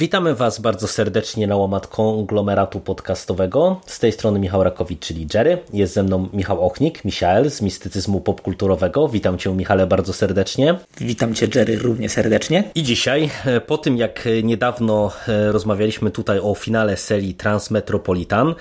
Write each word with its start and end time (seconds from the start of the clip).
Witamy 0.00 0.34
Was 0.34 0.60
bardzo 0.60 0.88
serdecznie 0.88 1.46
na 1.46 1.56
łamat 1.56 1.86
konglomeratu 1.86 2.80
podcastowego. 2.80 3.80
Z 3.86 3.98
tej 3.98 4.12
strony 4.12 4.38
Michał 4.38 4.64
Rakowicz, 4.64 5.00
czyli 5.00 5.26
Jerry. 5.34 5.58
Jest 5.72 5.94
ze 5.94 6.02
mną 6.02 6.28
Michał 6.32 6.66
Ochnik, 6.66 7.04
Michael 7.04 7.50
z 7.50 7.62
mistycyzmu 7.62 8.20
popkulturowego. 8.20 9.08
Witam 9.08 9.38
Cię, 9.38 9.54
Michale, 9.54 9.86
bardzo 9.86 10.12
serdecznie. 10.12 10.78
Witam 11.00 11.34
Cię, 11.34 11.48
Jerry, 11.54 11.76
równie 11.76 12.08
serdecznie. 12.08 12.64
I 12.74 12.82
dzisiaj, 12.82 13.30
e, 13.44 13.60
po 13.60 13.78
tym 13.78 13.96
jak 13.96 14.28
niedawno 14.42 15.12
e, 15.28 15.52
rozmawialiśmy 15.52 16.10
tutaj 16.10 16.38
o 16.42 16.54
finale 16.54 16.96
serii 16.96 17.34
Transmetropolitan, 17.34 18.54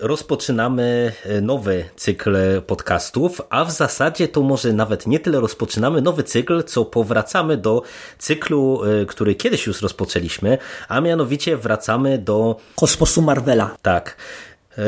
rozpoczynamy 0.00 1.12
nowy 1.42 1.84
cykl 1.96 2.36
podcastów, 2.66 3.40
a 3.50 3.64
w 3.64 3.70
zasadzie 3.72 4.28
to 4.28 4.42
może 4.42 4.72
nawet 4.72 5.06
nie 5.06 5.20
tyle 5.20 5.40
rozpoczynamy 5.40 6.02
nowy 6.02 6.22
cykl, 6.22 6.62
co 6.62 6.84
powracamy 6.84 7.56
do 7.56 7.82
cyklu, 8.18 8.80
który 9.08 9.34
kiedyś 9.34 9.66
już 9.66 9.82
rozpoczęliśmy, 9.82 10.58
a 10.88 11.00
mianowicie 11.00 11.56
wracamy 11.56 12.18
do 12.18 12.56
kosmosu 12.76 13.22
Marvela. 13.22 13.76
Tak. 13.82 14.16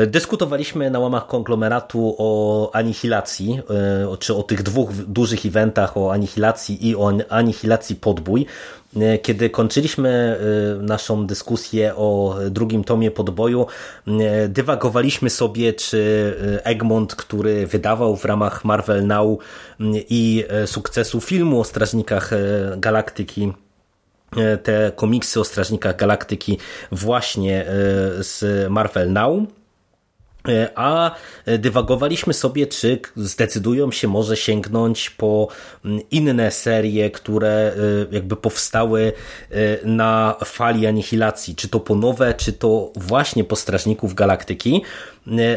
Dyskutowaliśmy 0.07 0.91
na 0.91 0.99
łamach 0.99 1.27
konglomeratu 1.27 2.15
o 2.17 2.71
anihilacji, 2.75 3.61
czy 4.19 4.35
o 4.35 4.43
tych 4.43 4.63
dwóch 4.63 4.93
dużych 4.93 5.45
eventach, 5.45 5.97
o 5.97 6.11
anihilacji 6.11 6.87
i 6.87 6.95
o 6.95 7.13
anihilacji 7.29 7.95
podbój. 7.95 8.45
Kiedy 9.21 9.49
kończyliśmy 9.49 10.39
naszą 10.81 11.27
dyskusję 11.27 11.95
o 11.95 12.35
drugim 12.49 12.83
tomie 12.83 13.11
podboju, 13.11 13.65
dywagowaliśmy 14.49 15.29
sobie, 15.29 15.73
czy 15.73 16.33
Egmont, 16.63 17.15
który 17.15 17.67
wydawał 17.67 18.15
w 18.15 18.25
ramach 18.25 18.65
Marvel 18.65 19.07
Now 19.07 19.39
i 20.09 20.45
sukcesu 20.65 21.21
filmu 21.21 21.59
o 21.59 21.63
Strażnikach 21.63 22.31
Galaktyki, 22.77 23.53
te 24.63 24.91
komiksy 24.95 25.39
o 25.39 25.43
Strażnikach 25.43 25.95
Galaktyki 25.95 26.57
właśnie 26.91 27.65
z 28.19 28.69
Marvel 28.69 29.13
Now, 29.13 29.39
a 30.75 31.11
dywagowaliśmy 31.59 32.33
sobie, 32.33 32.67
czy 32.67 32.99
zdecydują 33.15 33.91
się 33.91 34.07
może 34.07 34.37
sięgnąć 34.37 35.09
po 35.09 35.47
inne 36.11 36.51
serie, 36.51 37.11
które 37.11 37.75
jakby 38.11 38.35
powstały 38.35 39.13
na 39.83 40.35
fali 40.45 40.87
anihilacji, 40.87 41.55
czy 41.55 41.69
to 41.69 41.79
po 41.79 41.95
nowe, 41.95 42.33
czy 42.33 42.53
to 42.53 42.91
właśnie 42.95 43.43
po 43.43 43.55
Strażników 43.55 44.13
Galaktyki. 44.13 44.81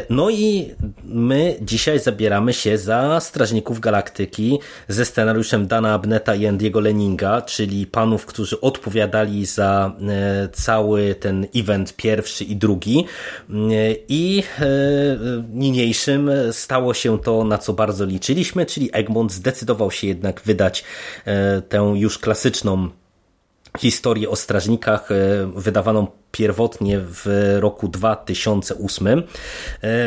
No 0.09 0.29
i 0.29 0.71
my 1.03 1.57
dzisiaj 1.61 1.99
zabieramy 1.99 2.53
się 2.53 2.77
za 2.77 3.19
Strażników 3.19 3.79
Galaktyki 3.79 4.59
ze 4.87 5.05
scenariuszem 5.05 5.67
Dana 5.67 5.93
Abneta 5.93 6.35
i 6.35 6.47
Andiego 6.47 6.79
Leninga, 6.79 7.41
czyli 7.41 7.87
panów, 7.87 8.25
którzy 8.25 8.61
odpowiadali 8.61 9.45
za 9.45 9.95
cały 10.53 11.15
ten 11.15 11.47
event 11.55 11.95
pierwszy 11.95 12.43
i 12.43 12.55
drugi. 12.55 13.05
I 14.07 14.43
niniejszym 15.53 16.31
stało 16.51 16.93
się 16.93 17.19
to, 17.19 17.43
na 17.43 17.57
co 17.57 17.73
bardzo 17.73 18.05
liczyliśmy, 18.05 18.65
czyli 18.65 18.89
Egmont 18.93 19.31
zdecydował 19.31 19.91
się 19.91 20.07
jednak 20.07 20.41
wydać 20.41 20.83
tę 21.69 21.93
już 21.95 22.19
klasyczną 22.19 22.89
historię 23.79 24.29
o 24.29 24.35
strażnikach 24.35 25.09
wydawaną 25.55 26.07
pierwotnie 26.31 26.99
w 26.99 27.55
roku 27.59 27.87
2008. 27.87 29.23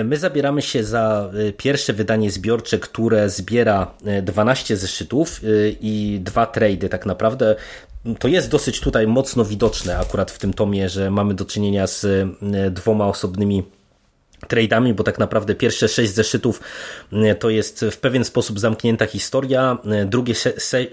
My 0.05 0.17
zabieramy 0.17 0.63
się 0.63 0.85
za 0.85 1.31
pierwsze 1.57 1.93
wydanie 1.93 2.31
zbiorcze, 2.31 2.79
które 2.79 3.31
zbiera 3.31 3.95
12 4.23 4.77
zeszytów 4.77 5.41
i 5.81 6.21
dwa 6.23 6.47
trady 6.47 6.89
tak 6.89 7.07
naprawdę. 7.07 7.57
To 8.19 8.29
jest 8.29 8.51
dosyć 8.51 8.81
tutaj 8.81 9.07
mocno 9.07 9.45
widoczne 9.45 9.99
akurat 9.99 10.31
w 10.31 10.39
tym 10.39 10.55
tomie, 10.55 10.89
że 10.89 11.11
mamy 11.11 11.35
do 11.35 11.45
czynienia 11.45 11.87
z 11.87 12.29
dwoma 12.71 13.09
osobnymi 13.09 13.65
trade'ami, 14.49 14.95
bo 14.95 15.05
tak 15.05 15.19
naprawdę 15.19 15.55
pierwsze 15.55 15.89
sześć 15.89 16.13
zeszytów 16.13 16.61
to 17.39 17.51
jest 17.51 17.85
w 17.91 17.99
pewien 17.99 18.25
sposób 18.25 18.61
zamknięta 18.61 19.07
historia, 19.07 19.79
drugie 20.07 20.35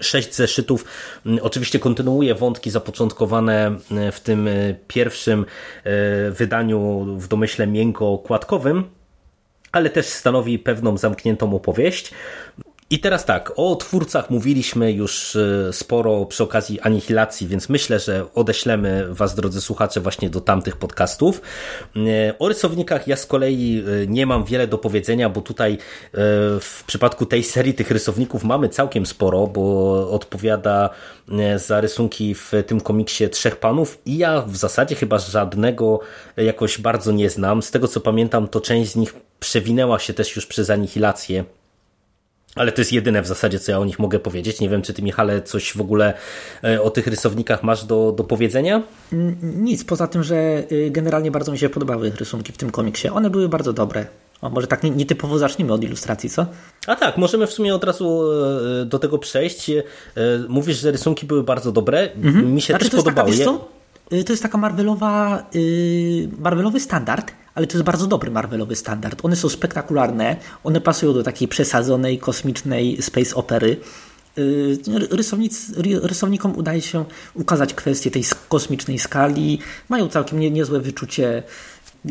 sześć 0.00 0.34
zeszytów 0.34 0.84
oczywiście 1.42 1.78
kontynuuje 1.78 2.34
wątki 2.34 2.70
zapoczątkowane 2.70 3.76
w 4.12 4.20
tym 4.20 4.48
pierwszym 4.88 5.46
wydaniu 6.30 7.06
w 7.18 7.28
domyśle 7.28 7.66
miękko-kładkowym, 7.66 8.84
ale 9.72 9.90
też 9.90 10.06
stanowi 10.06 10.58
pewną 10.58 10.96
zamkniętą 10.96 11.54
opowieść. 11.54 12.14
I 12.92 12.98
teraz 12.98 13.24
tak, 13.24 13.52
o 13.56 13.76
twórcach 13.76 14.30
mówiliśmy 14.30 14.92
już 14.92 15.36
sporo 15.72 16.26
przy 16.26 16.42
okazji 16.42 16.80
Anihilacji, 16.80 17.46
więc 17.46 17.68
myślę, 17.68 18.00
że 18.00 18.26
odeślemy 18.34 19.06
Was, 19.10 19.34
drodzy 19.34 19.60
słuchacze, 19.60 20.00
właśnie 20.00 20.30
do 20.30 20.40
tamtych 20.40 20.76
podcastów. 20.76 21.40
O 22.38 22.48
rysownikach 22.48 23.08
ja 23.08 23.16
z 23.16 23.26
kolei 23.26 23.84
nie 24.08 24.26
mam 24.26 24.44
wiele 24.44 24.66
do 24.66 24.78
powiedzenia, 24.78 25.28
bo 25.28 25.40
tutaj 25.40 25.78
w 26.60 26.82
przypadku 26.86 27.26
tej 27.26 27.44
serii 27.44 27.74
tych 27.74 27.90
rysowników 27.90 28.44
mamy 28.44 28.68
całkiem 28.68 29.06
sporo, 29.06 29.46
bo 29.46 30.10
odpowiada 30.10 30.90
za 31.56 31.80
rysunki 31.80 32.34
w 32.34 32.52
tym 32.66 32.80
komiksie 32.80 33.28
trzech 33.28 33.56
panów 33.56 33.98
i 34.06 34.18
ja 34.18 34.40
w 34.40 34.56
zasadzie 34.56 34.94
chyba 34.96 35.18
żadnego 35.18 36.00
jakoś 36.36 36.78
bardzo 36.78 37.12
nie 37.12 37.30
znam. 37.30 37.62
Z 37.62 37.70
tego 37.70 37.88
co 37.88 38.00
pamiętam, 38.00 38.48
to 38.48 38.60
część 38.60 38.90
z 38.90 38.96
nich 38.96 39.14
przewinęła 39.40 39.98
się 39.98 40.14
też 40.14 40.36
już 40.36 40.46
przez 40.46 40.70
Anihilację 40.70 41.44
ale 42.54 42.72
to 42.72 42.80
jest 42.80 42.92
jedyne 42.92 43.22
w 43.22 43.26
zasadzie, 43.26 43.58
co 43.58 43.72
ja 43.72 43.78
o 43.78 43.84
nich 43.84 43.98
mogę 43.98 44.18
powiedzieć. 44.18 44.60
Nie 44.60 44.68
wiem, 44.68 44.82
czy 44.82 44.94
ty, 44.94 45.02
Michale, 45.02 45.42
coś 45.42 45.72
w 45.72 45.80
ogóle 45.80 46.14
o 46.82 46.90
tych 46.90 47.06
rysownikach 47.06 47.62
masz 47.62 47.84
do, 47.84 48.12
do 48.16 48.24
powiedzenia? 48.24 48.82
Nic, 49.42 49.84
poza 49.84 50.06
tym, 50.06 50.22
że 50.22 50.64
generalnie 50.90 51.30
bardzo 51.30 51.52
mi 51.52 51.58
się 51.58 51.68
podobały 51.68 52.10
rysunki 52.10 52.52
w 52.52 52.56
tym 52.56 52.70
komiksie. 52.70 53.08
One 53.08 53.30
były 53.30 53.48
bardzo 53.48 53.72
dobre. 53.72 54.06
O, 54.40 54.50
może 54.50 54.66
tak 54.66 54.82
nietypowo 54.82 55.38
zacznijmy 55.38 55.72
od 55.72 55.84
ilustracji, 55.84 56.30
co? 56.30 56.46
A 56.86 56.96
tak, 56.96 57.16
możemy 57.16 57.46
w 57.46 57.52
sumie 57.52 57.74
od 57.74 57.84
razu 57.84 58.22
do 58.86 58.98
tego 58.98 59.18
przejść. 59.18 59.70
Mówisz, 60.48 60.80
że 60.80 60.90
rysunki 60.90 61.26
były 61.26 61.42
bardzo 61.42 61.72
dobre. 61.72 62.12
Mhm. 62.12 62.54
Mi 62.54 62.60
się 62.60 62.72
znaczy, 62.72 62.90
też 62.90 63.04
podobały. 63.04 63.32
Taka, 63.32 63.44
co? 63.44 63.68
To 64.26 64.32
jest 64.32 64.42
taka 64.42 64.58
Marvelowa, 64.58 65.46
yy, 65.54 66.28
Marvelowy 66.38 66.80
standard, 66.80 67.32
ale 67.54 67.66
to 67.66 67.72
jest 67.72 67.84
bardzo 67.84 68.06
dobry 68.06 68.30
Marvelowy 68.30 68.76
standard. 68.76 69.24
One 69.24 69.36
są 69.36 69.48
spektakularne, 69.48 70.36
one 70.64 70.80
pasują 70.80 71.12
do 71.12 71.22
takiej 71.22 71.48
przesadzonej, 71.48 72.18
kosmicznej 72.18 73.02
space 73.02 73.34
opery. 73.34 73.76
Rysownic, 75.10 75.72
rysownikom 76.02 76.56
udaje 76.56 76.80
się 76.80 77.04
ukazać 77.34 77.74
kwestię 77.74 78.10
tej 78.10 78.24
kosmicznej 78.48 78.98
skali, 78.98 79.58
mają 79.88 80.08
całkiem 80.08 80.40
nie, 80.40 80.50
niezłe 80.50 80.80
wyczucie 80.80 81.42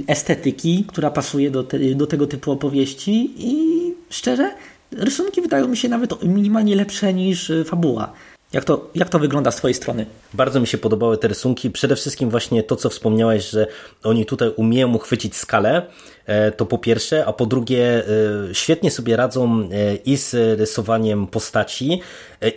estetyki, 0.07 0.85
która 0.87 1.11
pasuje 1.11 1.51
do, 1.51 1.63
te, 1.63 1.79
do 1.95 2.07
tego 2.07 2.27
typu 2.27 2.51
opowieści 2.51 3.33
i 3.37 3.93
szczerze, 4.09 4.51
rysunki 4.91 5.41
wydają 5.41 5.67
mi 5.67 5.77
się 5.77 5.89
nawet 5.89 6.23
minimalnie 6.23 6.75
lepsze 6.75 7.13
niż 7.13 7.51
fabuła. 7.65 8.13
Jak 8.53 8.65
to, 8.65 8.89
jak 8.95 9.09
to 9.09 9.19
wygląda 9.19 9.51
z 9.51 9.55
Twojej 9.55 9.75
strony? 9.75 10.05
Bardzo 10.33 10.59
mi 10.59 10.67
się 10.67 10.77
podobały 10.77 11.17
te 11.17 11.27
rysunki. 11.27 11.71
Przede 11.71 11.95
wszystkim 11.95 12.29
właśnie 12.29 12.63
to, 12.63 12.75
co 12.75 12.89
wspomniałeś, 12.89 13.49
że 13.49 13.67
oni 14.03 14.25
tutaj 14.25 14.51
umieją 14.55 14.93
uchwycić 14.93 15.35
skalę, 15.35 15.85
to 16.57 16.65
po 16.65 16.77
pierwsze, 16.77 17.25
a 17.25 17.33
po 17.33 17.45
drugie 17.45 18.03
świetnie 18.53 18.91
sobie 18.91 19.15
radzą 19.15 19.69
i 20.05 20.17
z 20.17 20.59
rysowaniem 20.59 21.27
postaci 21.27 22.01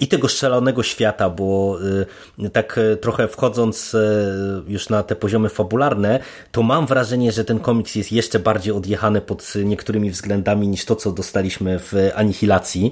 i 0.01 0.09
tego 0.09 0.29
szalonego 0.29 0.83
świata, 0.83 1.31
bo 1.31 1.79
tak 2.53 2.81
trochę 3.01 3.29
wchodząc 3.29 3.97
już 4.69 4.89
na 4.89 5.03
te 5.03 5.17
poziomy 5.17 5.49
fabularne, 5.49 6.21
to 6.53 6.63
mam 6.63 6.87
wrażenie, 6.87 7.33
że 7.33 7.45
ten 7.45 7.59
komiks 7.59 7.95
jest 7.95 8.13
jeszcze 8.13 8.39
bardziej 8.39 8.73
odjechany 8.73 9.21
pod 9.21 9.53
niektórymi 9.65 10.11
względami 10.11 10.69
niż 10.69 10.85
to, 10.85 10.97
co 10.97 11.13
dostaliśmy 11.13 11.79
w 11.79 11.93
Anihilacji 12.15 12.91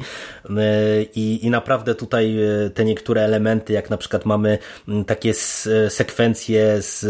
i, 1.15 1.47
i 1.47 1.51
naprawdę 1.51 1.95
tutaj 1.95 2.37
te 2.75 2.85
niektóre 2.93 3.25
elementy, 3.25 3.73
jak 3.73 3.91
na 3.91 3.97
przykład 3.97 4.25
mamy 4.25 4.59
takie 5.07 5.35
sekwencje 5.89 6.83
z 6.83 7.07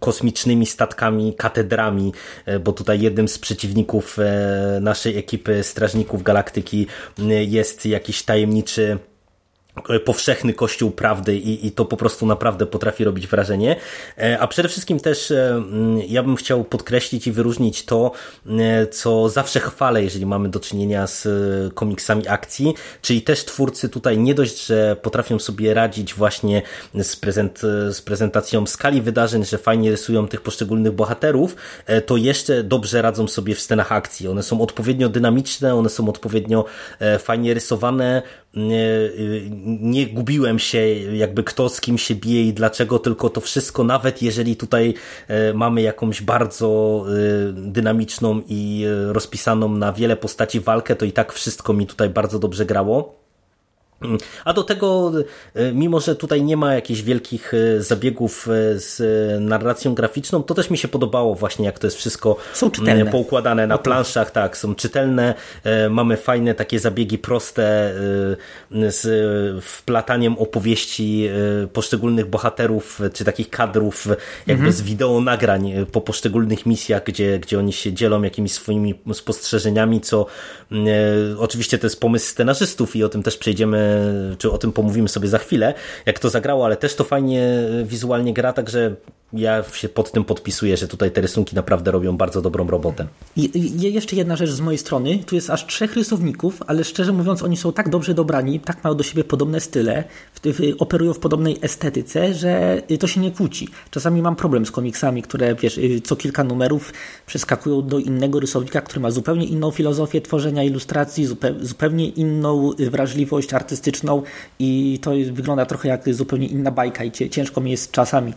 kosmicznymi 0.00 0.66
statkami, 0.66 1.34
katedrami, 1.34 2.12
bo 2.60 2.72
tutaj 2.72 3.00
jednym 3.00 3.28
z 3.28 3.38
przeciwników 3.38 4.18
naszej 4.80 5.18
ekipy 5.18 5.62
Strażników 5.62 6.22
Galaktyki 6.22 6.86
jest 7.46 7.86
jakiś 7.86 8.22
tajemniczy 8.22 8.98
powszechny 10.04 10.54
kościół 10.54 10.90
prawdy 10.90 11.36
i, 11.36 11.66
i 11.66 11.72
to 11.72 11.84
po 11.84 11.96
prostu 11.96 12.26
naprawdę 12.26 12.66
potrafi 12.66 13.04
robić 13.04 13.26
wrażenie. 13.26 13.76
E, 14.18 14.38
a 14.38 14.46
przede 14.46 14.68
wszystkim 14.68 15.00
też 15.00 15.30
e, 15.30 15.62
ja 16.08 16.22
bym 16.22 16.36
chciał 16.36 16.64
podkreślić 16.64 17.26
i 17.26 17.32
wyróżnić 17.32 17.84
to, 17.84 18.12
e, 18.46 18.86
co 18.86 19.28
zawsze 19.28 19.60
chwalę, 19.60 20.02
jeżeli 20.02 20.26
mamy 20.26 20.48
do 20.48 20.60
czynienia 20.60 21.06
z 21.06 21.28
komiksami 21.74 22.28
akcji, 22.28 22.74
czyli 23.02 23.22
też 23.22 23.44
twórcy 23.44 23.88
tutaj 23.88 24.18
nie 24.18 24.34
dość, 24.34 24.66
że 24.66 24.96
potrafią 25.02 25.38
sobie 25.38 25.74
radzić 25.74 26.14
właśnie 26.14 26.62
z, 26.94 27.16
prezent, 27.16 27.60
z 27.90 28.02
prezentacją 28.02 28.66
skali 28.66 29.02
wydarzeń, 29.02 29.44
że 29.44 29.58
fajnie 29.58 29.90
rysują 29.90 30.28
tych 30.28 30.40
poszczególnych 30.40 30.92
bohaterów, 30.92 31.56
to 32.06 32.16
jeszcze 32.16 32.62
dobrze 32.62 33.02
radzą 33.02 33.28
sobie 33.28 33.54
w 33.54 33.60
scenach 33.60 33.92
akcji. 33.92 34.28
One 34.28 34.42
są 34.42 34.60
odpowiednio 34.60 35.08
dynamiczne, 35.08 35.74
one 35.74 35.88
są 35.88 36.08
odpowiednio 36.08 36.64
fajnie 37.18 37.54
rysowane, 37.54 38.22
nie 39.64 40.06
gubiłem 40.06 40.58
się 40.58 40.78
jakby 40.94 41.44
kto 41.44 41.68
z 41.68 41.80
kim 41.80 41.98
się 41.98 42.14
bije 42.14 42.42
i 42.42 42.52
dlaczego, 42.52 42.98
tylko 42.98 43.30
to 43.30 43.40
wszystko, 43.40 43.84
nawet 43.84 44.22
jeżeli 44.22 44.56
tutaj 44.56 44.94
e, 45.28 45.54
mamy 45.54 45.82
jakąś 45.82 46.22
bardzo 46.22 47.04
e, 47.08 47.52
dynamiczną 47.52 48.42
i 48.48 48.84
e, 48.86 49.12
rozpisaną 49.12 49.68
na 49.76 49.92
wiele 49.92 50.16
postaci 50.16 50.60
walkę, 50.60 50.96
to 50.96 51.04
i 51.04 51.12
tak 51.12 51.32
wszystko 51.32 51.72
mi 51.72 51.86
tutaj 51.86 52.10
bardzo 52.10 52.38
dobrze 52.38 52.66
grało. 52.66 53.19
A 54.44 54.52
do 54.52 54.62
tego, 54.62 55.12
e, 55.54 55.72
mimo 55.72 56.00
że 56.00 56.16
tutaj 56.16 56.42
nie 56.42 56.56
ma 56.56 56.74
jakichś 56.74 57.00
wielkich 57.00 57.54
e, 57.54 57.82
zabiegów 57.82 58.48
e, 58.48 58.78
z 58.78 59.00
narracją 59.40 59.94
graficzną, 59.94 60.42
to 60.42 60.54
też 60.54 60.70
mi 60.70 60.78
się 60.78 60.88
podobało 60.88 61.34
właśnie, 61.34 61.66
jak 61.66 61.78
to 61.78 61.86
jest 61.86 61.96
wszystko 61.96 62.36
są 62.52 62.70
czytelne. 62.70 63.10
poukładane 63.10 63.66
na 63.66 63.78
planszach, 63.78 64.30
tak, 64.30 64.56
są 64.56 64.74
czytelne, 64.74 65.34
mamy 65.90 66.16
fajne 66.16 66.54
takie 66.54 66.78
zabiegi 66.78 67.18
proste 67.18 67.94
z 68.88 69.64
wplataniem 69.64 70.38
opowieści 70.38 71.28
poszczególnych 71.72 72.26
bohaterów, 72.26 73.00
czy 73.12 73.24
takich 73.24 73.50
kadrów 73.50 74.06
jakby 74.46 74.52
mhm. 74.52 74.72
z 74.72 74.82
wideo 74.82 75.20
nagrań 75.20 75.72
po 75.92 76.00
poszczególnych 76.00 76.66
misjach, 76.66 77.04
gdzie, 77.04 77.38
gdzie 77.38 77.58
oni 77.58 77.72
się 77.72 77.92
dzielą 77.92 78.22
jakimiś 78.22 78.52
swoimi 78.52 79.00
spostrzeżeniami, 79.12 80.00
co 80.00 80.26
oczywiście 81.38 81.78
to 81.78 81.86
jest 81.86 82.00
pomysł 82.00 82.26
scenarzystów 82.26 82.96
i 82.96 83.04
o 83.04 83.08
tym 83.08 83.22
też 83.22 83.36
przejdziemy 83.36 83.89
czy 84.38 84.50
o 84.50 84.58
tym 84.58 84.72
pomówimy 84.72 85.08
sobie 85.08 85.28
za 85.28 85.38
chwilę, 85.38 85.74
jak 86.06 86.18
to 86.18 86.30
zagrało, 86.30 86.64
ale 86.64 86.76
też 86.76 86.94
to 86.94 87.04
fajnie 87.04 87.48
wizualnie 87.84 88.34
gra, 88.34 88.52
także 88.52 88.94
ja 89.32 89.62
się 89.62 89.88
pod 89.88 90.12
tym 90.12 90.24
podpisuję, 90.24 90.76
że 90.76 90.88
tutaj 90.88 91.10
te 91.10 91.20
rysunki 91.20 91.56
naprawdę 91.56 91.90
robią 91.90 92.16
bardzo 92.16 92.42
dobrą 92.42 92.66
robotę. 92.66 93.06
I, 93.36 93.92
jeszcze 93.92 94.16
jedna 94.16 94.36
rzecz 94.36 94.50
z 94.50 94.60
mojej 94.60 94.78
strony. 94.78 95.18
Tu 95.26 95.34
jest 95.34 95.50
aż 95.50 95.66
trzech 95.66 95.94
rysowników, 95.94 96.62
ale 96.66 96.84
szczerze 96.84 97.12
mówiąc, 97.12 97.42
oni 97.42 97.56
są 97.56 97.72
tak 97.72 97.88
dobrze 97.88 98.14
dobrani, 98.14 98.60
tak 98.60 98.84
mają 98.84 98.96
do 98.96 99.02
siebie 99.02 99.24
podobne 99.24 99.60
style, 99.60 100.04
operują 100.78 101.14
w 101.14 101.18
podobnej 101.18 101.58
estetyce, 101.62 102.34
że 102.34 102.82
to 103.00 103.06
się 103.06 103.20
nie 103.20 103.30
kłóci. 103.30 103.68
Czasami 103.90 104.22
mam 104.22 104.36
problem 104.36 104.66
z 104.66 104.70
komiksami, 104.70 105.22
które 105.22 105.54
wiesz, 105.54 105.78
y, 105.78 106.00
co 106.04 106.16
kilka 106.16 106.44
numerów 106.44 106.92
przeskakują 107.26 107.82
do 107.82 107.98
innego 107.98 108.40
rysownika, 108.40 108.80
który 108.80 109.00
ma 109.00 109.10
zupełnie 109.10 109.46
inną 109.46 109.70
filozofię 109.70 110.20
tworzenia 110.20 110.62
ilustracji, 110.62 111.28
zupełnie 111.60 112.08
inną 112.08 112.70
wrażliwość 112.90 113.54
artystyczną 113.54 114.22
i 114.58 114.98
to 115.02 115.10
wygląda 115.32 115.66
trochę 115.66 115.88
jak 115.88 116.14
zupełnie 116.14 116.46
inna 116.46 116.70
bajka 116.70 117.04
i 117.04 117.10
ciężko 117.10 117.60
mi 117.60 117.70
jest 117.70 117.92
czasami 117.92 118.32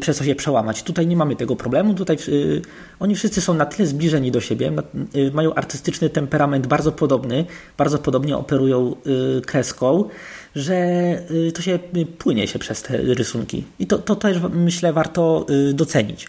przez 0.00 0.18
to 0.18 0.24
się 0.28 0.34
przełamać. 0.34 0.82
Tutaj 0.82 1.06
nie 1.06 1.16
mamy 1.16 1.36
tego 1.36 1.56
problemu, 1.56 1.94
tutaj 1.94 2.16
y, 2.28 2.62
oni 3.00 3.14
wszyscy 3.14 3.40
są 3.40 3.54
na 3.54 3.66
tyle 3.66 3.88
zbliżeni 3.88 4.30
do 4.30 4.40
siebie, 4.40 4.72
y, 5.16 5.30
mają 5.32 5.54
artystyczny 5.54 6.10
temperament 6.10 6.66
bardzo 6.66 6.92
podobny, 6.92 7.44
bardzo 7.78 7.98
podobnie 7.98 8.36
operują 8.36 8.96
y, 9.38 9.40
kreską, 9.40 10.04
że 10.56 10.74
y, 11.30 11.52
to 11.52 11.62
się 11.62 11.78
płynie 12.18 12.48
się 12.48 12.58
przez 12.58 12.82
te 12.82 12.96
rysunki. 12.96 13.64
I 13.78 13.86
to, 13.86 13.98
to 13.98 14.16
też 14.16 14.36
myślę 14.50 14.92
warto 14.92 15.46
docenić. 15.74 16.28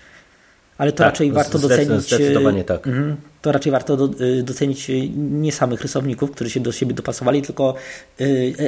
Ale 0.78 0.92
to 0.92 0.98
tak, 0.98 1.08
raczej 1.08 1.32
warto 1.32 1.60
docenić. 1.60 2.02
Zdecydowanie 2.02 2.64
tak. 2.64 2.88
Mhm, 2.88 3.16
to 3.42 3.52
raczej 3.52 3.72
warto 3.72 3.98
do, 3.98 4.10
docenić 4.44 4.92
nie 5.18 5.52
samych 5.52 5.82
rysowników, 5.82 6.32
którzy 6.32 6.50
się 6.50 6.60
do 6.60 6.72
siebie 6.72 6.94
dopasowali, 6.94 7.42
tylko 7.42 7.76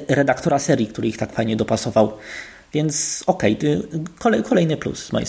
redaktora 0.08 0.60
serii, 0.60 0.88
który 0.88 1.08
ich 1.08 1.18
tak 1.18 1.34
fajnie 1.34 1.56
dopasował. 1.56 2.12
Więc 2.74 3.24
okej, 3.28 3.58
okay, 4.20 4.44
kolejny 4.44 4.78
plus 4.78 5.00
z 5.00 5.12
mojej, 5.12 5.28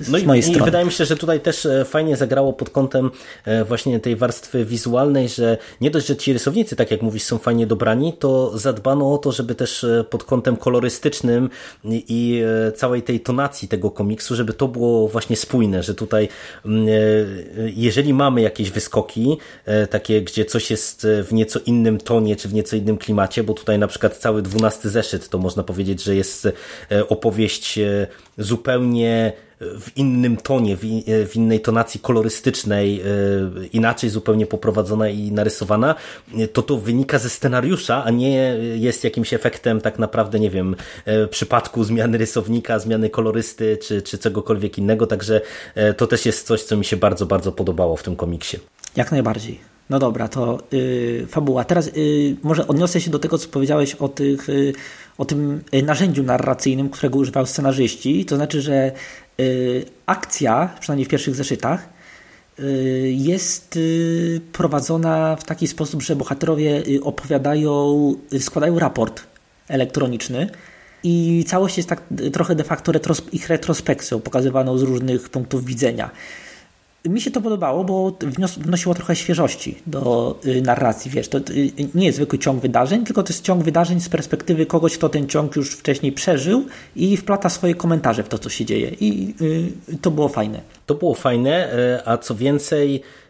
z 0.00 0.08
no 0.08 0.18
mojej 0.26 0.40
i, 0.40 0.42
strony. 0.42 0.62
I 0.62 0.64
wydaje 0.64 0.84
mi 0.84 0.92
się, 0.92 1.04
że 1.04 1.16
tutaj 1.16 1.40
też 1.40 1.66
e, 1.66 1.84
fajnie 1.84 2.16
zagrało 2.16 2.52
pod 2.52 2.70
kątem 2.70 3.10
e, 3.44 3.64
właśnie 3.64 4.00
tej 4.00 4.16
warstwy 4.16 4.64
wizualnej, 4.64 5.28
że 5.28 5.58
nie 5.80 5.90
dość, 5.90 6.06
że 6.06 6.16
ci 6.16 6.32
rysownicy, 6.32 6.76
tak 6.76 6.90
jak 6.90 7.02
mówisz, 7.02 7.22
są 7.22 7.38
fajnie 7.38 7.66
dobrani, 7.66 8.12
to 8.12 8.58
zadbano 8.58 9.14
o 9.14 9.18
to, 9.18 9.32
żeby 9.32 9.54
też 9.54 9.84
e, 9.84 10.04
pod 10.10 10.24
kątem 10.24 10.56
kolorystycznym 10.56 11.50
i 11.84 12.42
całej 12.76 13.02
tej 13.02 13.20
tonacji 13.20 13.68
tego 13.68 13.90
komiksu, 13.90 14.36
żeby 14.36 14.52
to 14.52 14.68
było 14.68 15.08
właśnie 15.08 15.36
spójne, 15.36 15.82
że 15.82 15.94
tutaj 15.94 16.28
jeżeli 17.56 18.14
mamy 18.14 18.40
jakieś 18.40 18.70
wyskoki, 18.70 19.38
takie, 19.90 20.22
gdzie 20.22 20.44
coś 20.44 20.70
jest 20.70 21.06
w 21.24 21.32
nieco 21.32 21.60
innym 21.66 21.98
tonie, 21.98 22.36
czy 22.36 22.48
w 22.48 22.54
nieco 22.54 22.76
innym 22.76 22.98
klimacie, 22.98 23.44
bo 23.44 23.54
tutaj 23.54 23.78
na 23.78 23.86
przykład 23.86 24.16
cały 24.16 24.42
dwunasty 24.42 24.90
zeszyt, 24.90 25.28
to 25.28 25.38
można 25.38 25.62
powiedzieć, 25.62 26.02
że 26.02 26.16
jest 26.16 26.48
opowieść 27.08 27.78
e, 27.78 28.06
zupełnie 28.38 29.32
w 29.60 29.96
innym 29.96 30.36
tonie, 30.36 30.72
e, 30.72 30.76
w 31.26 31.36
innej 31.36 31.60
tonacji 31.60 32.00
kolorystycznej, 32.00 33.02
inaczej 33.72 34.10
zupełnie 34.10 34.46
poprowadzona 34.46 35.08
i 35.08 35.32
narysowana, 35.32 35.94
to 36.52 36.62
to 36.62 36.76
wynika 36.76 37.18
ze 37.18 37.30
scenariusza, 37.30 38.04
a 38.04 38.10
nie 38.10 38.34
jest 38.74 39.04
jakimś 39.04 39.34
efektem 39.34 39.80
tak 39.80 39.98
naprawdę, 39.98 40.40
nie 40.40 40.50
wiem, 40.50 40.76
przypadku 41.30 41.84
zmiany 41.84 42.18
rysownika, 42.18 42.78
zmiany 42.78 43.10
kolorysty, 43.10 43.78
czy, 43.82 44.02
czy 44.02 44.18
czegokolwiek 44.18 44.78
innego, 44.78 45.06
także 45.06 45.40
to 45.96 46.06
też 46.06 46.26
jest 46.26 46.46
coś, 46.46 46.62
co 46.62 46.76
mi 46.76 46.84
się 46.84 46.96
bardzo, 46.96 47.26
bardzo 47.26 47.52
podobało 47.52 47.96
w 47.96 48.02
tym 48.02 48.16
komiksie. 48.16 48.58
Jak 48.96 49.12
najbardziej. 49.12 49.70
No 49.90 49.98
dobra, 49.98 50.28
to 50.28 50.58
yy, 50.72 51.26
fabuła. 51.28 51.64
Teraz 51.64 51.96
yy, 51.96 52.36
może 52.42 52.66
odniosę 52.66 53.00
się 53.00 53.10
do 53.10 53.18
tego, 53.18 53.38
co 53.38 53.48
powiedziałeś 53.48 53.94
o, 53.94 54.08
tych, 54.08 54.48
yy, 54.48 54.72
o 55.20 55.24
tym 55.24 55.62
narzędziu 55.82 56.22
narracyjnym, 56.22 56.90
którego 56.90 57.18
używał 57.18 57.46
scenarzyści. 57.46 58.24
To 58.24 58.36
znaczy, 58.36 58.62
że 58.62 58.92
y, 59.40 59.84
akcja, 60.06 60.76
przynajmniej 60.80 61.06
w 61.06 61.08
pierwszych 61.08 61.34
zeszytach, 61.34 61.88
y, 62.60 63.12
jest 63.16 63.76
y, 63.76 64.40
prowadzona 64.52 65.36
w 65.36 65.44
taki 65.44 65.66
sposób, 65.66 66.02
że 66.02 66.16
bohaterowie 66.16 66.82
opowiadają, 67.02 68.14
składają 68.38 68.78
raport 68.78 69.22
elektroniczny. 69.68 70.50
I 71.02 71.44
całość 71.48 71.76
jest 71.76 71.88
tak 71.88 72.02
trochę 72.32 72.54
de 72.54 72.64
facto 72.64 72.92
retros 72.92 73.22
ich 73.32 73.48
retrospekcją, 73.48 74.20
pokazywaną 74.20 74.78
z 74.78 74.82
różnych 74.82 75.28
punktów 75.28 75.64
widzenia. 75.64 76.10
Mi 77.04 77.20
się 77.20 77.30
to 77.30 77.40
podobało, 77.40 77.84
bo 77.84 78.16
wnosiło 78.56 78.94
trochę 78.94 79.16
świeżości 79.16 79.78
do 79.86 80.36
y, 80.46 80.62
narracji. 80.62 81.10
Wiesz, 81.10 81.28
to 81.28 81.38
y, 81.38 81.72
nie 81.94 82.06
jest 82.06 82.16
zwykły 82.16 82.38
ciąg 82.38 82.62
wydarzeń, 82.62 83.04
tylko 83.04 83.22
to 83.22 83.32
jest 83.32 83.44
ciąg 83.44 83.62
wydarzeń 83.62 84.00
z 84.00 84.08
perspektywy 84.08 84.66
kogoś, 84.66 84.98
kto 84.98 85.08
ten 85.08 85.28
ciąg 85.28 85.56
już 85.56 85.70
wcześniej 85.70 86.12
przeżył 86.12 86.66
i 86.96 87.16
wplata 87.16 87.48
swoje 87.48 87.74
komentarze 87.74 88.22
w 88.22 88.28
to, 88.28 88.38
co 88.38 88.48
się 88.48 88.64
dzieje. 88.64 88.90
I 89.00 89.34
y, 89.90 89.98
to 89.98 90.10
było 90.10 90.28
fajne. 90.28 90.60
To 90.86 90.94
było 90.94 91.14
fajne, 91.14 91.68
a 92.04 92.18
co 92.18 92.34
więcej, 92.34 93.02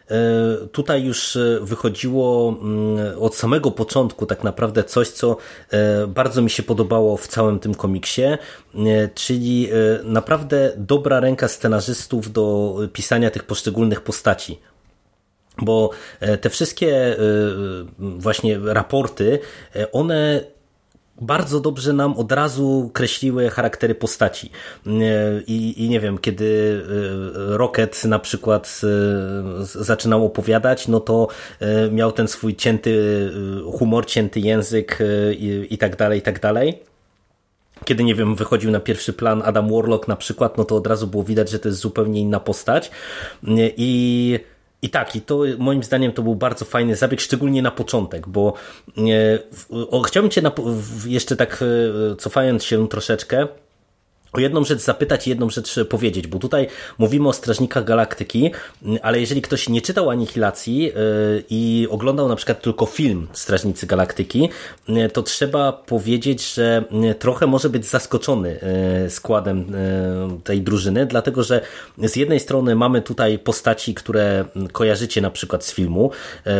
tutaj 0.71 1.03
już 1.03 1.35
e, 1.35 1.59
wychodziło 1.61 2.57
mm, 2.61 3.19
od 3.19 3.35
samego 3.35 3.71
początku 3.71 4.25
tak 4.25 4.43
naprawdę 4.43 4.83
coś, 4.83 5.09
co 5.09 5.37
e, 5.69 6.07
bardzo 6.07 6.41
mi 6.41 6.49
się 6.49 6.63
podobało 6.63 7.17
w 7.17 7.27
całym 7.27 7.59
tym 7.59 7.75
komiksie, 7.75 8.21
czyli 9.15 9.69
naprawdę 10.03 10.71
dobra 10.77 11.19
ręka 11.19 11.47
scenarzystów 11.47 12.31
do 12.31 12.75
pisania 12.93 13.31
tych 13.31 13.43
poszczególnych 13.43 14.01
postaci. 14.01 14.59
Bo 15.57 15.89
te 16.41 16.49
wszystkie 16.49 17.17
właśnie 17.99 18.59
raporty, 18.63 19.39
one 19.91 20.41
bardzo 21.21 21.59
dobrze 21.59 21.93
nam 21.93 22.13
od 22.13 22.31
razu 22.31 22.89
kreśliły 22.93 23.49
charaktery 23.49 23.95
postaci. 23.95 24.51
I, 25.47 25.85
I, 25.85 25.89
nie 25.89 25.99
wiem, 25.99 26.17
kiedy 26.17 26.81
e, 27.53 27.57
Rocket 27.57 28.05
na 28.05 28.19
przykład 28.19 28.81
e, 28.83 29.65
zaczynał 29.65 30.25
opowiadać, 30.25 30.87
no 30.87 30.99
to 30.99 31.27
e, 31.59 31.91
miał 31.91 32.11
ten 32.11 32.27
swój 32.27 32.55
cięty 32.55 33.31
humor, 33.73 34.05
cięty 34.05 34.39
język 34.39 34.99
i, 35.31 35.67
i 35.69 35.77
tak 35.77 35.95
dalej, 35.95 36.19
i 36.19 36.21
tak 36.21 36.39
dalej 36.39 36.91
kiedy, 37.85 38.03
nie 38.03 38.15
wiem, 38.15 38.35
wychodził 38.35 38.71
na 38.71 38.79
pierwszy 38.79 39.13
plan 39.13 39.41
Adam 39.45 39.73
Warlock 39.73 40.07
na 40.07 40.15
przykład, 40.15 40.57
no 40.57 40.65
to 40.65 40.75
od 40.75 40.87
razu 40.87 41.07
było 41.07 41.23
widać, 41.23 41.49
że 41.49 41.59
to 41.59 41.67
jest 41.67 41.79
zupełnie 41.79 42.21
inna 42.21 42.39
postać. 42.39 42.91
I 43.57 44.39
i 44.81 44.89
tak, 44.89 45.15
i 45.15 45.21
to 45.21 45.43
moim 45.57 45.83
zdaniem 45.83 46.13
to 46.13 46.21
był 46.23 46.35
bardzo 46.35 46.65
fajny 46.65 46.95
zabieg, 46.95 47.21
szczególnie 47.21 47.61
na 47.61 47.71
początek, 47.71 48.27
bo 48.27 48.53
e, 48.97 49.39
o, 49.91 50.01
chciałbym 50.01 50.29
Cię 50.29 50.41
na, 50.41 50.51
jeszcze 51.05 51.35
tak 51.35 51.63
e, 52.11 52.15
cofając 52.15 52.63
się 52.63 52.87
troszeczkę, 52.87 53.47
o 54.33 54.39
jedną 54.39 54.63
rzecz 54.63 54.79
zapytać 54.79 55.27
i 55.27 55.29
jedną 55.29 55.49
rzecz 55.49 55.79
powiedzieć, 55.89 56.27
bo 56.27 56.39
tutaj 56.39 56.67
mówimy 56.97 57.29
o 57.29 57.33
Strażnikach 57.33 57.83
Galaktyki, 57.83 58.51
ale 59.01 59.19
jeżeli 59.19 59.41
ktoś 59.41 59.69
nie 59.69 59.81
czytał 59.81 60.09
Anihilacji 60.09 60.77
yy, 60.77 60.91
i 61.49 61.87
oglądał 61.89 62.29
na 62.29 62.35
przykład 62.35 62.61
tylko 62.61 62.85
film 62.85 63.27
Strażnicy 63.33 63.87
Galaktyki, 63.87 64.49
yy, 64.87 65.09
to 65.09 65.23
trzeba 65.23 65.71
powiedzieć, 65.71 66.53
że 66.53 66.83
trochę 67.19 67.47
może 67.47 67.69
być 67.69 67.85
zaskoczony 67.85 68.59
składem 69.09 69.65
tej 70.43 70.61
drużyny, 70.61 71.05
dlatego 71.05 71.43
że 71.43 71.61
z 71.97 72.15
jednej 72.15 72.39
strony 72.39 72.75
mamy 72.75 73.01
tutaj 73.01 73.39
postaci, 73.39 73.93
które 73.93 74.45
kojarzycie 74.71 75.21
na 75.21 75.31
przykład 75.31 75.65
z 75.65 75.73
filmu, 75.73 76.11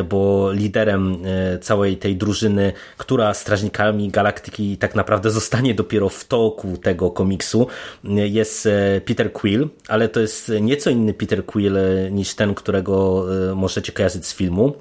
bo 0.09 0.51
liderem 0.51 1.17
całej 1.61 1.97
tej 1.97 2.15
drużyny, 2.15 2.73
która 2.97 3.33
Strażnikami 3.33 4.09
Galaktyki 4.09 4.77
tak 4.77 4.95
naprawdę 4.95 5.31
zostanie 5.31 5.73
dopiero 5.73 6.09
w 6.09 6.25
toku 6.25 6.77
tego 6.77 7.11
komiksu, 7.11 7.60
jest 8.03 8.65
e, 8.65 9.01
Peter 9.01 9.33
Quill, 9.33 9.69
ale 9.87 10.09
to 10.09 10.19
jest 10.19 10.51
nieco 10.61 10.89
inny 10.89 11.13
Peter 11.13 11.45
Quill 11.45 11.77
e, 11.77 12.11
niż 12.11 12.35
ten, 12.35 12.53
którego 12.53 13.25
e, 13.51 13.55
możecie 13.55 13.91
kojarzyć 13.91 14.25
z 14.25 14.33
filmu. 14.35 14.73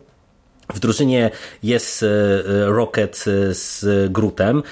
W 0.75 0.81
drużynie 0.81 1.31
jest 1.63 2.05
Rocket 2.67 3.25
z 3.51 3.85
Grutem, 4.13 4.63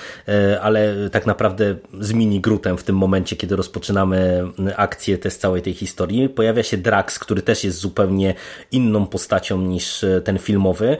ale 0.60 0.94
tak 1.12 1.26
naprawdę 1.26 1.76
z 2.00 2.12
mini 2.12 2.40
Grutem 2.40 2.78
w 2.78 2.82
tym 2.82 2.96
momencie, 2.96 3.36
kiedy 3.36 3.56
rozpoczynamy 3.56 4.44
akcję 4.76 5.18
też 5.18 5.34
całej 5.34 5.62
tej 5.62 5.74
historii. 5.74 6.28
Pojawia 6.28 6.62
się 6.62 6.76
Drax, 6.76 7.18
który 7.18 7.42
też 7.42 7.64
jest 7.64 7.78
zupełnie 7.78 8.34
inną 8.72 9.06
postacią 9.06 9.60
niż 9.60 10.04
ten 10.24 10.38
filmowy. 10.38 10.96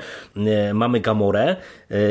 Mamy 0.75 1.01
Gamorę 1.01 1.57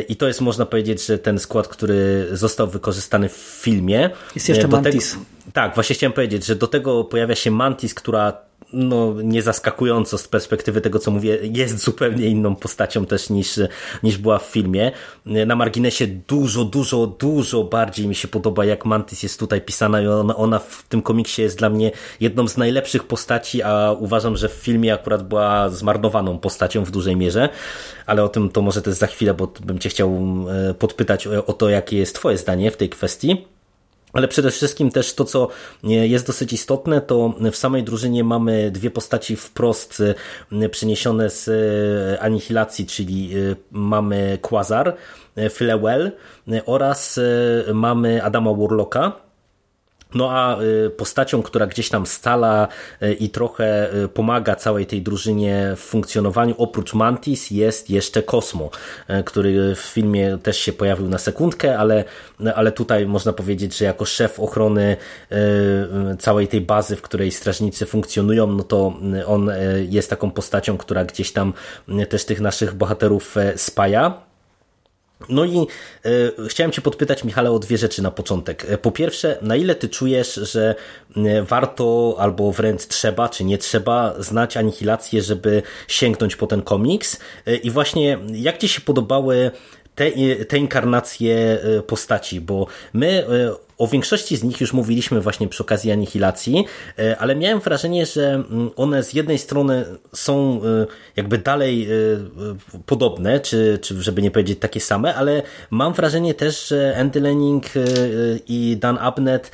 i 0.08 0.15
to 0.15 0.27
jest 0.27 0.41
można 0.41 0.65
powiedzieć, 0.65 1.06
że 1.06 1.17
ten 1.17 1.39
skład, 1.39 1.67
który 1.67 2.27
został 2.32 2.67
wykorzystany 2.67 3.29
w 3.29 3.60
filmie. 3.62 4.10
Jest 4.36 4.50
jeszcze 4.50 4.67
do 4.67 4.82
Mantis. 4.82 5.12
Tego, 5.12 5.25
tak, 5.53 5.75
właśnie 5.75 5.96
chciałem 5.96 6.13
powiedzieć, 6.13 6.46
że 6.46 6.56
do 6.56 6.67
tego 6.67 7.03
pojawia 7.03 7.36
się 7.36 7.51
Mantis, 7.51 7.94
która 7.94 8.47
no, 8.74 9.14
nie 9.24 9.42
zaskakująco 9.42 10.18
z 10.18 10.28
perspektywy 10.28 10.82
tego, 10.82 11.00
co 11.00 11.12
mówię, 11.12 11.40
jest 11.42 11.78
zupełnie 11.80 12.28
inną 12.28 12.56
postacią 12.56 13.06
też 13.06 13.30
niż, 13.30 13.60
niż 14.04 14.18
była 14.18 14.40
w 14.40 14.46
filmie. 14.46 14.92
Na 15.26 15.56
marginesie 15.56 16.08
dużo, 16.08 16.66
dużo, 16.66 17.08
dużo 17.08 17.64
bardziej 17.64 18.08
mi 18.08 18.16
się 18.16 18.28
podoba, 18.28 18.66
jak 18.66 18.86
Mantis 18.86 19.24
jest 19.24 19.40
tutaj 19.40 19.62
pisana 19.62 20.02
i 20.02 20.08
ona, 20.08 20.36
ona 20.36 20.60
w 20.60 20.84
tym 20.90 21.02
komiksie 21.02 21.42
jest 21.42 21.58
dla 21.58 21.70
mnie 21.70 21.92
jedną 22.20 22.48
z 22.48 22.58
najlepszych 22.58 23.04
postaci, 23.04 23.64
a 23.64 23.92
uważam, 24.00 24.38
że 24.38 24.50
w 24.50 24.54
filmie 24.54 24.94
akurat 24.94 25.28
była 25.28 25.70
zmarnowaną 25.70 26.40
postacią 26.40 26.84
w 26.84 26.92
dużej 26.92 27.16
mierze, 27.16 27.50
ale 28.06 28.24
o 28.24 28.30
tym 28.30 28.50
to 28.50 28.62
może 28.62 28.82
też 28.82 28.94
za 28.94 29.08
chwilę, 29.08 29.34
bo 29.34 29.48
bym 29.48 29.80
cię 29.80 29.90
chciał 29.90 30.22
e, 30.70 30.74
podpytać 30.74 31.28
o, 31.28 31.46
o 31.46 31.54
to, 31.54 31.70
jakie 31.70 31.98
jest 31.98 32.16
twoje 32.16 32.38
zdanie 32.38 32.72
w 32.72 32.78
tej 32.78 32.90
kwestii. 32.90 33.57
Ale 34.18 34.28
przede 34.28 34.52
wszystkim 34.52 34.92
też 34.92 35.14
to, 35.14 35.26
co 35.26 35.48
jest 35.84 36.28
dosyć 36.28 36.54
istotne, 36.54 37.02
to 37.02 37.34
w 37.52 37.56
samej 37.56 37.84
drużynie 37.84 38.24
mamy 38.24 38.72
dwie 38.72 38.92
postaci 38.92 39.36
wprost 39.36 40.04
e, 40.52 40.70
przeniesione 40.70 41.30
z 41.30 41.48
e, 41.48 42.20
anihilacji, 42.22 42.86
czyli 42.86 43.34
e, 43.36 43.56
mamy 43.72 44.38
Quasar, 44.42 44.96
Flewell 45.50 46.12
oraz 46.66 47.20
mamy 47.74 48.24
Adama 48.24 48.54
Warlocka, 48.54 49.27
no 50.14 50.32
a 50.32 50.62
y, 50.62 50.90
postacią, 50.90 51.44
która 51.44 51.68
gdzieś 51.68 51.90
tam 51.90 52.06
stala 52.06 52.68
y, 53.04 53.14
i 53.14 53.30
trochę 53.30 53.94
y, 53.96 54.08
pomaga 54.08 54.56
całej 54.56 54.86
tej 54.86 55.02
drużynie 55.02 55.74
w 55.76 55.80
funkcjonowaniu, 55.80 56.56
oprócz 56.58 56.94
Mantis 56.94 57.52
jest 57.52 57.90
jeszcze 57.90 58.24
Kosmo, 58.24 58.70
który 59.26 59.76
w 59.76 59.80
filmie 59.80 60.38
też 60.44 60.60
się 60.60 60.74
pojawił 60.74 61.10
na 61.10 61.18
sekundkę, 61.18 61.78
ale, 61.78 62.04
ale 62.56 62.72
tutaj 62.72 63.06
można 63.06 63.34
powiedzieć, 63.34 63.78
że 63.78 63.86
jako 63.86 64.06
szef 64.06 64.40
ochrony 64.40 64.98
całej 66.20 66.48
tej 66.48 66.62
bazy, 66.62 66.96
w 66.96 67.02
której 67.02 67.32
strażnicy 67.32 67.86
funkcjonują, 67.86 68.48
no 68.48 68.64
to 68.64 68.94
on 69.26 69.52
jest 69.90 70.10
taką 70.10 70.32
postacią, 70.32 70.78
która 70.78 71.06
gdzieś 71.06 71.32
tam 71.32 71.54
też 72.10 72.26
tych 72.26 72.42
naszych 72.42 72.74
bohaterów 72.74 73.36
spaja. 73.56 74.27
No 75.30 75.46
i 75.46 75.58
e, 75.58 76.48
chciałem 76.48 76.72
Cię 76.72 76.82
podpytać, 76.82 77.24
Michale, 77.24 77.52
o 77.52 77.60
dwie 77.60 77.78
rzeczy 77.78 78.02
na 78.02 78.12
początek. 78.12 78.66
E, 78.70 78.78
po 78.78 78.92
pierwsze, 78.92 79.38
na 79.42 79.56
ile 79.56 79.76
Ty 79.76 79.90
czujesz, 79.90 80.34
że 80.34 80.76
e, 81.16 81.44
warto 81.44 82.16
albo 82.20 82.52
wręcz 82.52 82.86
trzeba, 82.86 83.30
czy 83.30 83.44
nie 83.44 83.58
trzeba 83.58 84.16
znać 84.20 84.58
Anihilację, 84.58 85.22
żeby 85.22 85.64
sięgnąć 85.88 86.36
po 86.36 86.48
ten 86.48 86.62
komiks? 86.62 87.20
I 87.64 87.72
właśnie, 87.72 88.20
jak 88.34 88.58
Ci 88.58 88.68
się 88.68 88.82
podobały 88.82 89.52
te, 89.98 90.12
te 90.46 90.58
inkarnacje 90.58 91.60
postaci? 91.88 92.42
Bo 92.42 92.68
my 92.94 93.25
o 93.77 93.88
większości 93.88 94.38
z 94.38 94.44
nich 94.44 94.62
już 94.62 94.74
mówiliśmy 94.74 95.22
właśnie 95.22 95.48
przy 95.48 95.63
okazji 95.63 95.92
anihilacji, 95.92 96.66
e, 97.00 97.18
ale 97.18 97.36
miałem 97.36 97.60
wrażenie, 97.60 98.06
że 98.06 98.34
mm, 98.34 98.70
one 98.75 99.04
z 99.04 99.13
jednej 99.13 99.38
strony 99.38 99.86
są 100.13 100.62
e, 100.63 100.86
jakby 101.16 101.38
dalej 101.38 101.88
e, 101.92 101.96
podobne, 102.86 103.39
czy, 103.39 103.80
czy 103.82 104.01
żeby 104.01 104.22
nie 104.22 104.32
powiedzieć 104.32 104.60
takie 104.60 104.80
same, 104.80 105.16
ale 105.16 105.42
mam 105.70 105.94
wrażenie 105.94 106.34
też, 106.34 106.68
że 106.68 106.98
Andy 106.98 107.22
Lenning 107.22 107.66
i 108.48 108.77
Dan 108.80 108.98
Abnett 108.98 109.51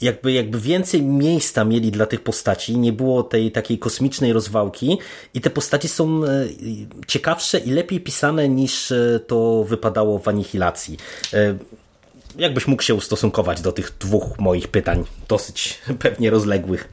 jakby, 0.00 0.32
jakby 0.32 0.60
więcej 0.60 1.02
miejsca 1.02 1.64
mieli 1.64 1.90
dla 1.90 2.06
tych 2.06 2.20
postaci, 2.20 2.78
nie 2.78 2.92
było 2.92 3.22
tej 3.22 3.52
takiej 3.52 3.78
kosmicznej 3.78 4.32
rozwałki 4.32 4.98
i 5.34 5.40
te 5.40 5.50
postaci 5.50 5.88
są 5.88 6.20
ciekawsze 7.06 7.58
i 7.58 7.70
lepiej 7.70 8.00
pisane 8.00 8.48
niż 8.48 8.92
to 9.26 9.64
wypadało 9.64 10.18
w 10.18 10.28
anihilacji 10.28 10.96
jakbyś 12.38 12.66
mógł 12.66 12.82
się 12.82 12.94
ustosunkować 12.94 13.60
do 13.60 13.72
tych 13.72 13.92
dwóch 14.00 14.38
moich 14.38 14.68
pytań, 14.68 15.04
dosyć 15.28 15.78
pewnie 15.98 16.30
rozległych. 16.30 16.88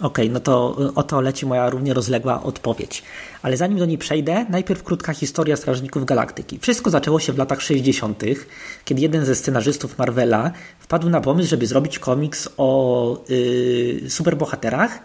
Okej, 0.00 0.24
okay, 0.24 0.34
no 0.34 0.40
to 0.40 0.76
oto 0.94 1.20
leci 1.20 1.46
moja 1.46 1.70
równie 1.70 1.94
rozległa 1.94 2.42
odpowiedź. 2.42 3.02
Ale 3.42 3.56
zanim 3.56 3.78
do 3.78 3.86
niej 3.86 3.98
przejdę, 3.98 4.46
najpierw 4.50 4.82
krótka 4.82 5.14
historia 5.14 5.56
Strażników 5.56 6.04
Galaktyki. 6.04 6.58
Wszystko 6.58 6.90
zaczęło 6.90 7.20
się 7.20 7.32
w 7.32 7.38
latach 7.38 7.62
60., 7.62 8.22
kiedy 8.84 9.02
jeden 9.02 9.24
ze 9.24 9.34
scenarzystów 9.34 9.98
Marvela 9.98 10.52
wpadł 10.78 11.10
na 11.10 11.20
pomysł, 11.20 11.48
żeby 11.48 11.66
zrobić 11.66 11.98
komiks 11.98 12.48
o 12.56 13.24
yy, 13.28 14.10
superbohaterach, 14.10 14.98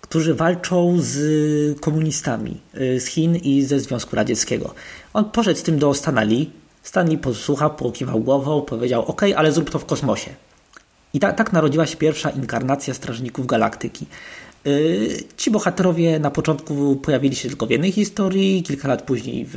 którzy 0.00 0.34
walczą 0.34 0.96
z 0.98 1.80
komunistami 1.80 2.60
yy, 2.74 3.00
z 3.00 3.06
Chin 3.06 3.36
i 3.36 3.62
ze 3.62 3.80
Związku 3.80 4.16
Radzieckiego. 4.16 4.74
On 5.12 5.24
poszedł 5.24 5.60
z 5.60 5.62
tym 5.62 5.78
do 5.78 5.94
Stanley, 5.94 6.50
Stanley 6.82 7.18
posłuchał, 7.18 7.74
pokiwał 7.74 8.20
głową, 8.20 8.62
powiedział: 8.62 9.04
OK, 9.06 9.22
ale 9.36 9.52
zrób 9.52 9.70
to 9.70 9.78
w 9.78 9.84
kosmosie. 9.84 10.30
I 11.14 11.20
tak, 11.20 11.36
tak 11.36 11.52
narodziła 11.52 11.86
się 11.86 11.96
pierwsza 11.96 12.30
inkarnacja 12.30 12.94
Strażników 12.94 13.46
Galaktyki. 13.46 14.06
Yy, 14.64 15.08
ci 15.36 15.50
bohaterowie 15.50 16.18
na 16.18 16.30
początku 16.30 16.96
pojawili 16.96 17.36
się 17.36 17.48
tylko 17.48 17.66
w 17.66 17.70
jednej 17.70 17.92
historii, 17.92 18.62
kilka 18.62 18.88
lat 18.88 19.02
później 19.02 19.46
w 19.48 19.56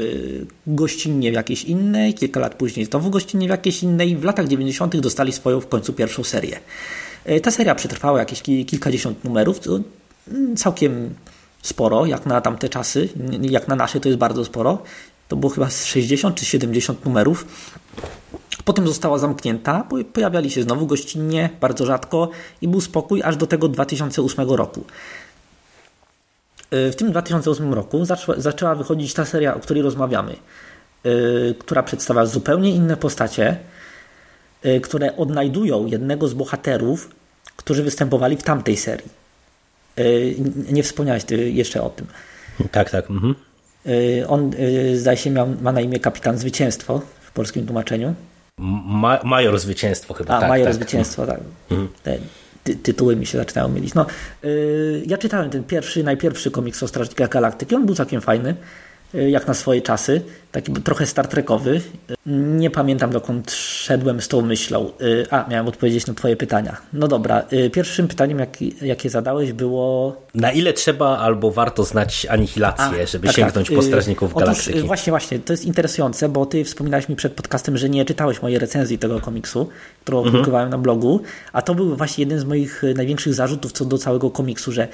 gościnnie 0.67 1.31
w 1.31 1.33
jakiejś 1.33 1.63
innej, 1.63 2.13
kilka 2.13 2.39
lat 2.39 2.55
później 2.55 2.85
znowu 2.85 3.09
gościnnie 3.09 3.47
w 3.47 3.49
jakiejś 3.49 3.83
innej. 3.83 4.17
W 4.17 4.23
latach 4.23 4.47
90. 4.47 4.97
dostali 4.99 5.31
swoją 5.31 5.59
w 5.59 5.67
końcu 5.67 5.93
pierwszą 5.93 6.23
serię. 6.23 6.59
Yy, 7.25 7.41
ta 7.41 7.51
seria 7.51 7.75
przetrwała 7.75 8.19
jakieś 8.19 8.41
kilkadziesiąt 8.41 9.23
numerów, 9.23 9.59
mm, 10.27 10.55
całkiem 10.55 11.15
sporo, 11.61 12.05
jak 12.05 12.25
na 12.25 12.41
tamte 12.41 12.69
czasy, 12.69 13.09
jak 13.41 13.67
na 13.67 13.75
nasze 13.75 13.99
to 13.99 14.09
jest 14.09 14.19
bardzo 14.19 14.45
sporo. 14.45 14.83
To 15.27 15.35
było 15.35 15.49
chyba 15.49 15.69
60 15.69 16.35
czy 16.35 16.45
70 16.45 17.05
numerów. 17.05 17.45
Potem 18.67 18.87
została 18.87 19.17
zamknięta, 19.17 19.87
pojawiali 20.13 20.51
się 20.51 20.63
znowu 20.63 20.87
gościnnie, 20.87 21.49
bardzo 21.61 21.85
rzadko 21.85 22.29
i 22.61 22.67
był 22.67 22.81
spokój 22.81 23.23
aż 23.23 23.35
do 23.35 23.47
tego 23.47 23.67
2008 23.67 24.49
roku. 24.49 24.85
Y, 26.73 26.91
w 26.91 26.95
tym 26.95 27.11
2008 27.11 27.73
roku 27.73 28.05
zaczęła 28.37 28.75
wychodzić 28.75 29.13
ta 29.13 29.25
seria, 29.25 29.55
o 29.55 29.59
której 29.59 29.83
rozmawiamy, 29.83 30.35
y, 31.05 31.55
która 31.59 31.83
przedstawia 31.83 32.25
zupełnie 32.25 32.71
inne 32.71 32.97
postacie, 32.97 33.57
y, 34.65 34.81
które 34.81 35.17
odnajdują 35.17 35.85
jednego 35.85 36.27
z 36.27 36.33
bohaterów, 36.33 37.09
którzy 37.55 37.83
występowali 37.83 38.37
w 38.37 38.43
tamtej 38.43 38.77
serii. 38.77 39.09
Nie 40.71 40.83
wspomniałeś 40.83 41.23
ty 41.23 41.51
jeszcze 41.51 41.81
o 41.81 41.89
tym. 41.89 42.07
Tak, 42.71 42.89
tak. 42.89 43.09
Mhm. 43.09 43.35
On, 44.27 44.51
zdaje 44.93 45.17
się, 45.17 45.29
miał, 45.29 45.47
ma 45.61 45.71
na 45.71 45.81
imię 45.81 45.99
Kapitan 45.99 46.37
Zwycięstwo 46.37 47.01
w 47.21 47.31
polskim 47.31 47.65
tłumaczeniu. 47.65 48.15
Ma, 48.57 49.19
major 49.23 49.59
Zwycięstwo 49.59 50.13
chyba. 50.13 50.37
A, 50.37 50.39
tak, 50.39 50.49
Major 50.49 50.65
tak. 50.65 50.75
Zwycięstwo, 50.75 51.25
tak. 51.25 51.39
Mhm. 51.71 51.89
Ty, 52.63 52.75
tytuły 52.75 53.15
mi 53.15 53.25
się 53.25 53.37
zaczynają 53.37 53.67
mylić. 53.67 53.93
No, 53.93 54.05
yy, 54.43 55.03
ja 55.05 55.17
czytałem 55.17 55.49
ten 55.49 55.63
pierwszy, 55.63 56.03
najpierwszy 56.03 56.51
komiks 56.51 56.83
o 56.83 56.87
Strażnikach 56.87 57.29
Galaktyki. 57.29 57.75
On 57.75 57.85
był 57.85 57.95
całkiem 57.95 58.21
fajny, 58.21 58.55
jak 59.13 59.47
na 59.47 59.53
swoje 59.53 59.81
czasy. 59.81 60.21
Taki 60.51 60.73
trochę 60.73 61.05
Star 61.05 61.27
Trekowy. 61.27 61.81
Nie 62.25 62.69
pamiętam 62.69 63.11
dokąd 63.11 63.51
szedłem 63.51 64.21
z 64.21 64.27
tą 64.27 64.41
myślą. 64.41 64.91
Y, 65.01 65.25
a, 65.31 65.45
miałem 65.49 65.67
odpowiedzieć 65.67 66.07
na 66.07 66.13
Twoje 66.13 66.35
pytania. 66.35 66.77
No 66.93 67.07
dobra, 67.07 67.43
y, 67.53 67.69
pierwszym 67.69 68.07
pytaniem, 68.07 68.39
jak, 68.39 68.61
jakie 68.81 69.09
zadałeś, 69.09 69.53
było. 69.53 70.15
Na 70.35 70.51
ile 70.51 70.73
trzeba 70.73 71.17
albo 71.17 71.51
warto 71.51 71.83
znać 71.83 72.25
anihilację, 72.29 73.03
A, 73.03 73.05
żeby 73.05 73.27
tak, 73.27 73.35
sięgnąć 73.35 73.67
tak. 73.67 73.75
po 73.77 73.83
Y, 73.83 73.87
Strażników 73.87 74.31
Otóż, 74.35 74.47
Galaktyki? 74.47 74.79
y, 74.79 74.83
właśnie, 74.83 75.11
właśnie, 75.11 75.39
to 75.39 75.53
jest 75.53 75.65
interesujące, 75.65 76.29
bo 76.29 76.45
Ty 76.45 76.63
wspominałeś 76.63 77.09
mi 77.09 77.15
przed 77.15 77.33
podcastem, 77.33 77.77
że 77.77 77.89
nie 77.89 78.05
czytałeś 78.05 78.41
mojej 78.41 78.59
recenzji 78.59 78.97
tego 78.97 79.19
komiksu, 79.19 79.69
którą 80.03 80.17
Mhm. 80.17 80.35
opublikowałem 80.35 80.69
na 80.69 80.77
blogu, 80.77 81.21
a 81.53 81.61
to 81.61 81.75
był 81.75 81.95
właśnie 81.95 82.21
jeden 82.21 82.39
z 82.39 82.43
moich 82.45 82.83
y, 82.83 82.93
największych 82.93 83.33
zarzutów 83.33 83.71
co 83.71 83.85
do 83.85 83.97
całego 83.97 84.29
komiksu, 84.29 84.71
że 84.71 84.83
y, 84.83 84.87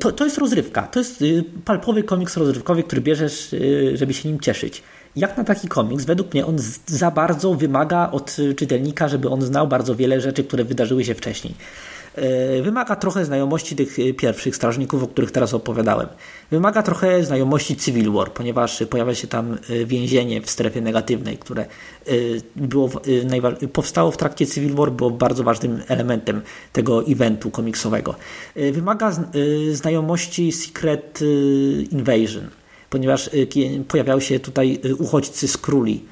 to, 0.00 0.12
to 0.12 0.24
jest 0.24 0.38
rozrywka. 0.38 0.82
To 0.82 0.98
jest 0.98 1.22
y, 1.22 1.44
palpowy 1.64 2.02
komiks 2.02 2.36
rozrywkowy, 2.36 2.82
który 2.82 3.00
bierzesz, 3.00 3.52
y, 3.52 3.96
żeby 3.96 4.14
się 4.14 4.28
nim 4.28 4.40
cieszyć. 4.40 4.82
Jak 5.16 5.36
na 5.36 5.44
taki 5.44 5.68
komiks, 5.68 6.04
według 6.04 6.34
mnie 6.34 6.46
on 6.46 6.56
za 6.86 7.10
bardzo 7.10 7.54
wymaga 7.54 8.10
od 8.12 8.36
czytelnika, 8.56 9.08
żeby 9.08 9.28
on 9.28 9.42
znał 9.42 9.68
bardzo 9.68 9.94
wiele 9.94 10.20
rzeczy, 10.20 10.44
które 10.44 10.64
wydarzyły 10.64 11.04
się 11.04 11.14
wcześniej. 11.14 11.54
Y, 12.22 12.62
Wymaga 12.62 12.96
trochę 12.96 13.24
znajomości 13.24 13.76
tych 13.76 13.98
y, 13.98 14.14
pierwszych 14.14 14.56
strażników, 14.56 15.02
o 15.02 15.06
których 15.06 15.30
teraz 15.30 15.54
opowiadałem. 15.54 16.08
Wymaga 16.50 16.82
trochę 16.82 17.24
znajomości 17.24 17.76
Civil 17.76 18.12
War, 18.12 18.32
ponieważ 18.32 18.82
pojawia 18.90 19.14
się 19.14 19.28
tam 19.28 19.58
y, 19.70 19.86
więzienie 19.86 20.42
w 20.42 20.50
strefie 20.50 20.80
negatywnej, 20.80 21.38
które 21.38 21.66
było, 22.56 22.90
powstało 23.72 24.10
w 24.10 24.16
trakcie 24.16 24.46
Civil 24.46 24.74
War, 24.74 24.92
było 24.92 25.10
bardzo 25.10 25.44
ważnym 25.44 25.82
elementem 25.88 26.40
tego 26.72 27.06
eventu 27.06 27.50
komiksowego. 27.50 28.14
Wymaga 28.72 29.12
znajomości 29.72 30.52
Secret 30.52 31.20
Invasion, 31.90 32.48
ponieważ 32.90 33.30
y, 33.34 33.48
pojawiają 33.88 34.20
się 34.20 34.40
tutaj 34.40 34.80
uchodźcy 34.98 35.48
z 35.48 35.58
króli, 35.58 36.04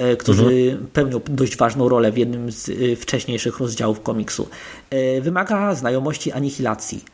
y, 0.00 0.16
którzy 0.16 0.78
pełnią 0.92 1.20
dość 1.28 1.56
ważną 1.56 1.88
rolę 1.88 2.12
w 2.12 2.18
jednym 2.18 2.52
z 2.52 2.68
y, 2.68 2.96
wcześniejszych 2.96 3.60
rozdziałów 3.60 4.00
komiksu. 4.00 4.48
Y, 4.92 5.20
Wymaga 5.20 5.74
znajomości 5.74 6.32
anihilacji, 6.32 7.04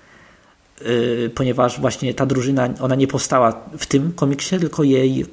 ponieważ 1.35 1.81
właśnie 1.81 2.15
ta 2.15 2.27
drużyna, 2.27 2.69
ona 2.81 2.95
nie 2.95 3.07
powstała 3.07 3.61
w 3.79 3.87
tym 3.87 4.13
komiksie, 4.13 4.59
tylko 4.59 4.83
jej 4.83 5.27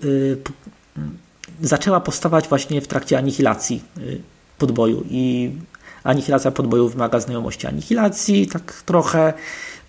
zaczęła 1.61 1.99
powstawać 1.99 2.47
właśnie 2.47 2.81
w 2.81 2.87
trakcie 2.87 3.17
anihilacji 3.17 3.83
podboju. 4.57 5.03
I 5.09 5.51
anihilacja 6.03 6.51
podboju 6.51 6.89
wymaga 6.89 7.19
znajomości 7.19 7.67
anihilacji, 7.67 8.47
tak 8.47 8.83
trochę, 8.85 9.33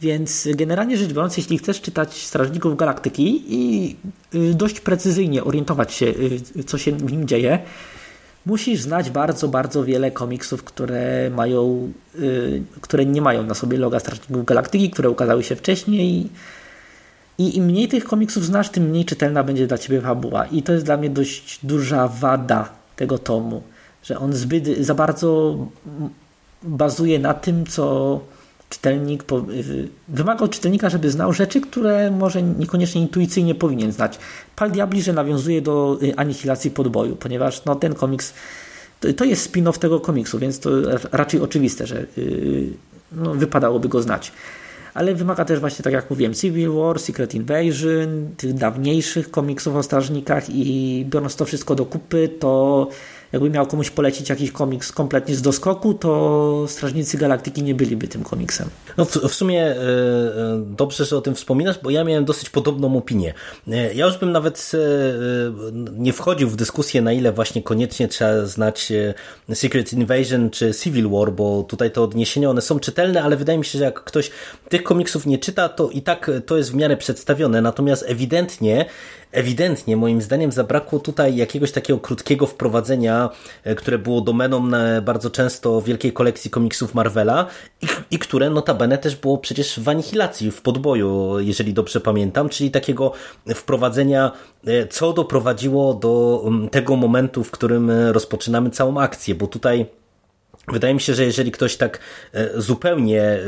więc 0.01 0.49
generalnie 0.55 0.97
rzecz 0.97 1.13
biorąc, 1.13 1.37
jeśli 1.37 1.59
chcesz 1.59 1.81
czytać 1.81 2.27
Strażników 2.27 2.77
Galaktyki 2.77 3.45
i 3.49 3.97
y, 4.35 4.55
dość 4.55 4.81
precyzyjnie 4.81 5.45
orientować 5.45 5.93
się, 5.95 6.07
y, 6.57 6.65
co 6.65 6.79
się 6.79 6.93
w 6.93 7.13
nim 7.13 7.29
dzieje, 7.29 7.59
musisz 8.47 8.81
znać 8.81 9.11
bardzo, 9.11 9.49
bardzo 9.49 9.85
wiele 9.85 10.11
komiksów, 10.11 10.65
które 10.65 11.31
mają, 11.31 11.93
y, 12.19 12.63
które 12.81 13.07
nie 13.07 13.23
mają 13.23 13.43
na 13.43 13.55
sobie 13.55 13.79
loga 13.79 14.01
Strażników 14.01 14.45
Galaktyki, 14.45 14.91
które 14.91 15.11
ukazały 15.11 15.43
się 15.43 15.57
wcześniej 15.57 16.29
i 17.39 17.57
im 17.57 17.65
mniej 17.65 17.89
tych 17.89 18.05
komiksów 18.05 18.45
znasz, 18.45 18.69
tym 18.69 18.85
mniej 18.85 19.05
czytelna 19.05 19.45
będzie 19.45 19.67
dla 19.67 19.79
ciebie 19.79 20.01
fabuła. 20.01 20.47
I 20.47 20.63
to 20.63 20.73
jest 20.73 20.85
dla 20.85 20.97
mnie 20.97 21.11
dość 21.11 21.59
duża 21.63 22.09
wada 22.09 22.69
tego 22.97 23.19
tomu, 23.19 23.63
że 24.03 24.19
on 24.19 24.33
zbyt 24.33 24.79
za 24.79 24.95
bardzo 24.95 25.59
bazuje 26.63 27.19
na 27.19 27.35
tym, 27.35 27.67
co 27.67 28.21
czytelnik 28.71 29.25
y, 29.51 29.89
wymaga 30.09 30.45
od 30.45 30.51
czytelnika, 30.51 30.91
żeby 30.91 31.11
znał 31.11 31.33
rzeczy, 31.33 31.61
które 31.61 32.11
może 32.11 32.43
niekoniecznie 32.43 33.01
intuicyjnie 33.01 33.55
powinien 33.55 33.93
znać. 33.93 34.19
Pal 34.57 34.71
Diabli, 34.71 35.03
że 35.03 35.13
nawiązuje 35.13 35.63
do 35.63 35.99
y, 36.03 36.17
anihilacji 36.17 36.71
podboju, 36.71 37.17
ponieważ 37.17 37.65
no, 37.65 37.75
ten 37.75 37.95
komiks 37.95 38.35
to, 39.17 39.25
jest 39.25 39.53
spin-off 39.53 39.79
tego 39.79 40.01
komiksu, 40.01 40.39
więc 40.39 40.61
to 40.61 40.71
raczej 41.13 41.41
oczywiste, 41.41 41.87
że 41.87 42.07
yy, 42.17 42.73
no, 43.13 43.35
wypadałoby 43.35 43.89
go 43.89 44.03
znać. 44.03 44.33
Ale 44.95 45.15
wymaga 45.15 45.45
też 45.45 45.61
właśnie, 45.61 45.83
tak 45.83 45.93
jak 45.93 46.11
mówiłem, 46.11 46.35
Civil 46.35 46.73
War, 46.73 46.99
Secret 46.99 47.35
Invasion, 47.35 48.29
tych 48.37 48.55
dawniejszych 48.55 49.31
komiksów 49.31 49.77
o 49.77 49.83
strażnikach 49.83 50.51
i 50.51 51.07
biorąc 51.11 51.37
to 51.37 51.45
wszystko 51.45 51.75
do 51.75 51.87
kupy, 51.87 52.29
to 52.29 52.89
jakby 53.33 53.51
miał 53.51 53.67
komuś 53.67 53.91
polecić 53.91 54.29
jakiś 54.29 54.53
komiks 54.53 54.93
kompletnie 54.93 55.35
z 55.35 55.43
doskoku, 55.43 55.95
to 55.95 56.65
Strażnicy 56.69 57.19
Galaktyki 57.19 57.63
nie 57.63 57.75
byliby 57.75 58.09
tym 58.09 58.23
komiksem. 58.25 58.69
No 58.97 59.05
w, 59.05 59.17
w 59.17 59.35
sumie 59.35 59.63
e, 59.63 59.77
e, 59.77 60.63
dobrze, 60.77 61.05
że 61.05 61.17
o 61.17 61.21
tym 61.21 61.35
wspominasz, 61.35 61.79
bo 61.83 61.91
ja 61.91 62.05
miałem 62.05 62.25
dosyć 62.25 62.51
podobną 62.51 62.97
opinię. 62.97 63.35
E, 63.69 63.95
Ja 63.95 64.07
już 64.07 64.19
bym 64.19 64.33
nawet 64.33 64.73
e, 64.75 64.79
e, 64.79 64.83
nie 65.99 66.13
wchodził 66.13 66.49
w 66.49 66.57
dyskusję, 66.57 67.03
na 67.03 67.13
ile 67.13 67.33
właśnie 67.33 67.63
koniecznie 67.63 68.09
trzeba 68.09 68.47
znać 68.47 68.93
e, 69.49 69.55
Secret 69.55 69.93
Invasion 69.93 70.51
czy 70.51 70.75
Civil 70.75 71.09
War, 71.09 71.33
bo 71.33 71.63
tutaj 71.63 71.91
te 71.91 72.01
odniesienia, 72.01 72.51
one 72.51 72.61
są 72.61 72.81
czytelne, 72.81 73.23
ale 73.23 73.37
wydaje 73.37 73.59
mi 73.59 73.65
się, 73.65 73.79
że 73.79 73.85
jak 73.85 74.05
ktoś 74.05 74.31
tych 74.69 74.83
komiksów 74.83 75.27
nie 75.27 75.39
czyta, 75.39 75.69
to 75.69 75.91
i 75.91 76.03
tak 76.03 76.31
to 76.47 76.57
jest 76.57 76.73
w 76.73 76.75
miarę 76.75 76.97
przedstawione, 76.97 77.61
natomiast 77.61 78.05
ewidentnie 78.09 78.87
Ewidentnie, 79.33 79.97
moim 79.97 80.23
zdaniem, 80.23 80.53
zabrakło 80.53 80.99
tutaj 80.99 81.37
jakiegoś 81.37 81.73
takiego 81.73 81.99
krótkiego 81.99 82.47
wprowadzenia, 82.47 83.31
e, 83.65 83.75
które 83.75 83.99
było 83.99 84.21
domeną 84.21 84.71
bardzo 85.03 85.31
często 85.31 85.83
wielkiej 85.83 86.13
kolekcji 86.13 86.51
komiksów 86.51 86.95
Marvela 86.95 87.47
i, 87.83 87.87
i 88.11 88.19
które 88.19 88.51
notabene 88.51 88.99
też 88.99 89.17
było 89.17 89.39
przecież 89.39 89.81
w 89.81 89.89
anihilacji, 89.89 90.51
w 90.51 90.63
podboju, 90.63 91.41
jeżeli 91.41 91.75
dobrze 91.75 92.01
pamiętam, 92.01 92.49
czyli 92.49 92.71
takiego 92.71 93.13
wprowadzenia, 93.55 94.33
e, 94.67 94.87
co 94.87 95.13
doprowadziło 95.13 95.95
do 95.95 96.43
mm, 96.47 96.69
tego 96.69 96.97
momentu, 96.97 97.45
w 97.45 97.51
którym 97.51 97.91
e, 97.91 98.13
rozpoczynamy 98.13 98.71
całą 98.71 99.01
akcję, 99.01 99.35
bo 99.35 99.47
tutaj 99.47 100.00
Wydaje 100.73 100.95
mi 100.95 101.01
się, 101.01 101.15
że 101.15 101.25
jeżeli 101.25 101.51
ktoś 101.51 101.77
tak 101.77 101.99
e, 102.33 102.61
zupełnie, 102.61 103.23
e, 103.23 103.41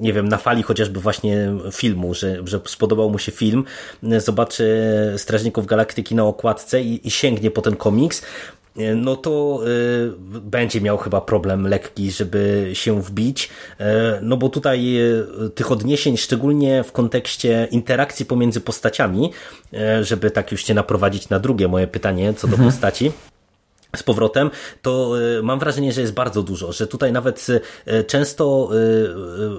nie 0.00 0.12
wiem, 0.12 0.28
na 0.28 0.36
fali 0.36 0.62
chociażby 0.62 1.00
właśnie 1.00 1.52
filmu, 1.72 2.14
że, 2.14 2.36
że 2.44 2.60
spodobał 2.64 3.10
mu 3.10 3.18
się 3.18 3.32
film, 3.32 3.64
e, 4.02 4.20
zobaczy 4.20 4.68
Strażników 5.16 5.66
Galaktyki 5.66 6.14
na 6.14 6.24
okładce 6.24 6.82
i, 6.82 7.06
i 7.06 7.10
sięgnie 7.10 7.50
po 7.50 7.62
ten 7.62 7.76
komiks, 7.76 8.22
no 8.96 9.16
to 9.16 9.60
y, 9.66 10.40
będzie 10.40 10.80
miał 10.80 10.98
chyba 10.98 11.20
problem 11.20 11.66
lekki, 11.66 12.10
żeby 12.10 12.70
się 12.72 13.02
wbić, 13.02 13.50
no 14.22 14.36
bo 14.36 14.48
tutaj 14.48 14.96
tych 15.54 15.72
odniesień, 15.72 16.16
szczególnie 16.16 16.84
w 16.84 16.92
kontekście 16.92 17.68
interakcji 17.70 18.26
pomiędzy 18.26 18.60
postaciami, 18.60 19.32
żeby 20.02 20.30
tak 20.30 20.52
już 20.52 20.62
cię 20.62 20.74
naprowadzić 20.74 21.28
na 21.28 21.38
drugie 21.38 21.68
moje 21.68 21.86
pytanie 21.86 22.34
co 22.34 22.48
do 22.48 22.56
postaci, 22.56 23.12
z 23.96 24.02
powrotem, 24.02 24.50
to 24.82 25.20
y, 25.38 25.42
mam 25.42 25.58
wrażenie, 25.58 25.92
że 25.92 26.00
jest 26.00 26.12
bardzo 26.12 26.42
dużo, 26.42 26.72
że 26.72 26.86
tutaj 26.86 27.12
nawet 27.12 27.46
y, 27.48 28.04
często 28.04 28.70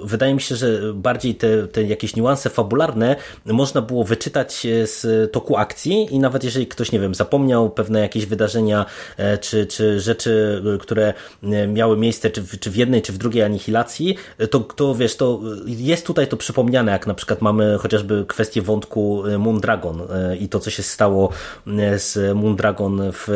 y, 0.04 0.08
wydaje 0.08 0.34
mi 0.34 0.42
się, 0.42 0.56
że 0.56 0.94
bardziej 0.94 1.36
te, 1.36 1.68
te 1.68 1.84
jakieś 1.84 2.16
niuanse 2.16 2.50
fabularne 2.50 3.16
można 3.46 3.82
było 3.82 4.04
wyczytać 4.04 4.68
z 4.84 5.32
toku 5.32 5.58
akcji 5.58 6.08
i 6.12 6.20
nawet 6.20 6.44
jeżeli 6.44 6.68
ktoś, 6.68 6.92
nie 6.92 7.00
wiem, 7.00 7.16
zapomniał 7.16 7.70
pewne 7.70 8.00
jakieś 8.00 8.26
wydarzenia 8.26 8.86
e, 9.18 9.38
czy, 9.38 9.66
czy 9.66 10.00
rzeczy, 10.00 10.64
które 10.80 11.14
y, 11.44 11.68
miały 11.68 11.98
miejsce 11.98 12.30
czy 12.30 12.42
w, 12.42 12.60
czy 12.60 12.72
w 12.72 12.76
jednej, 12.76 13.02
czy 13.02 13.14
w 13.14 13.18
drugiej 13.18 13.44
anihilacji, 13.44 14.16
y, 14.42 14.48
to, 14.48 14.60
to 14.60 14.96
wiesz, 14.96 15.16
to 15.16 15.42
jest 15.66 16.06
tutaj 16.06 16.28
to 16.28 16.38
przypomniane, 16.38 16.92
jak 16.92 17.08
na 17.08 17.14
przykład 17.14 17.42
mamy 17.42 17.78
chociażby 17.78 18.26
kwestię 18.28 18.62
wątku 18.62 19.24
Moondragon 19.40 20.02
i 20.40 20.50
to, 20.50 20.60
co 20.60 20.70
się 20.70 20.84
stało 20.84 21.30
z 21.98 22.36
Moondragon 22.36 23.02
w 23.14 23.28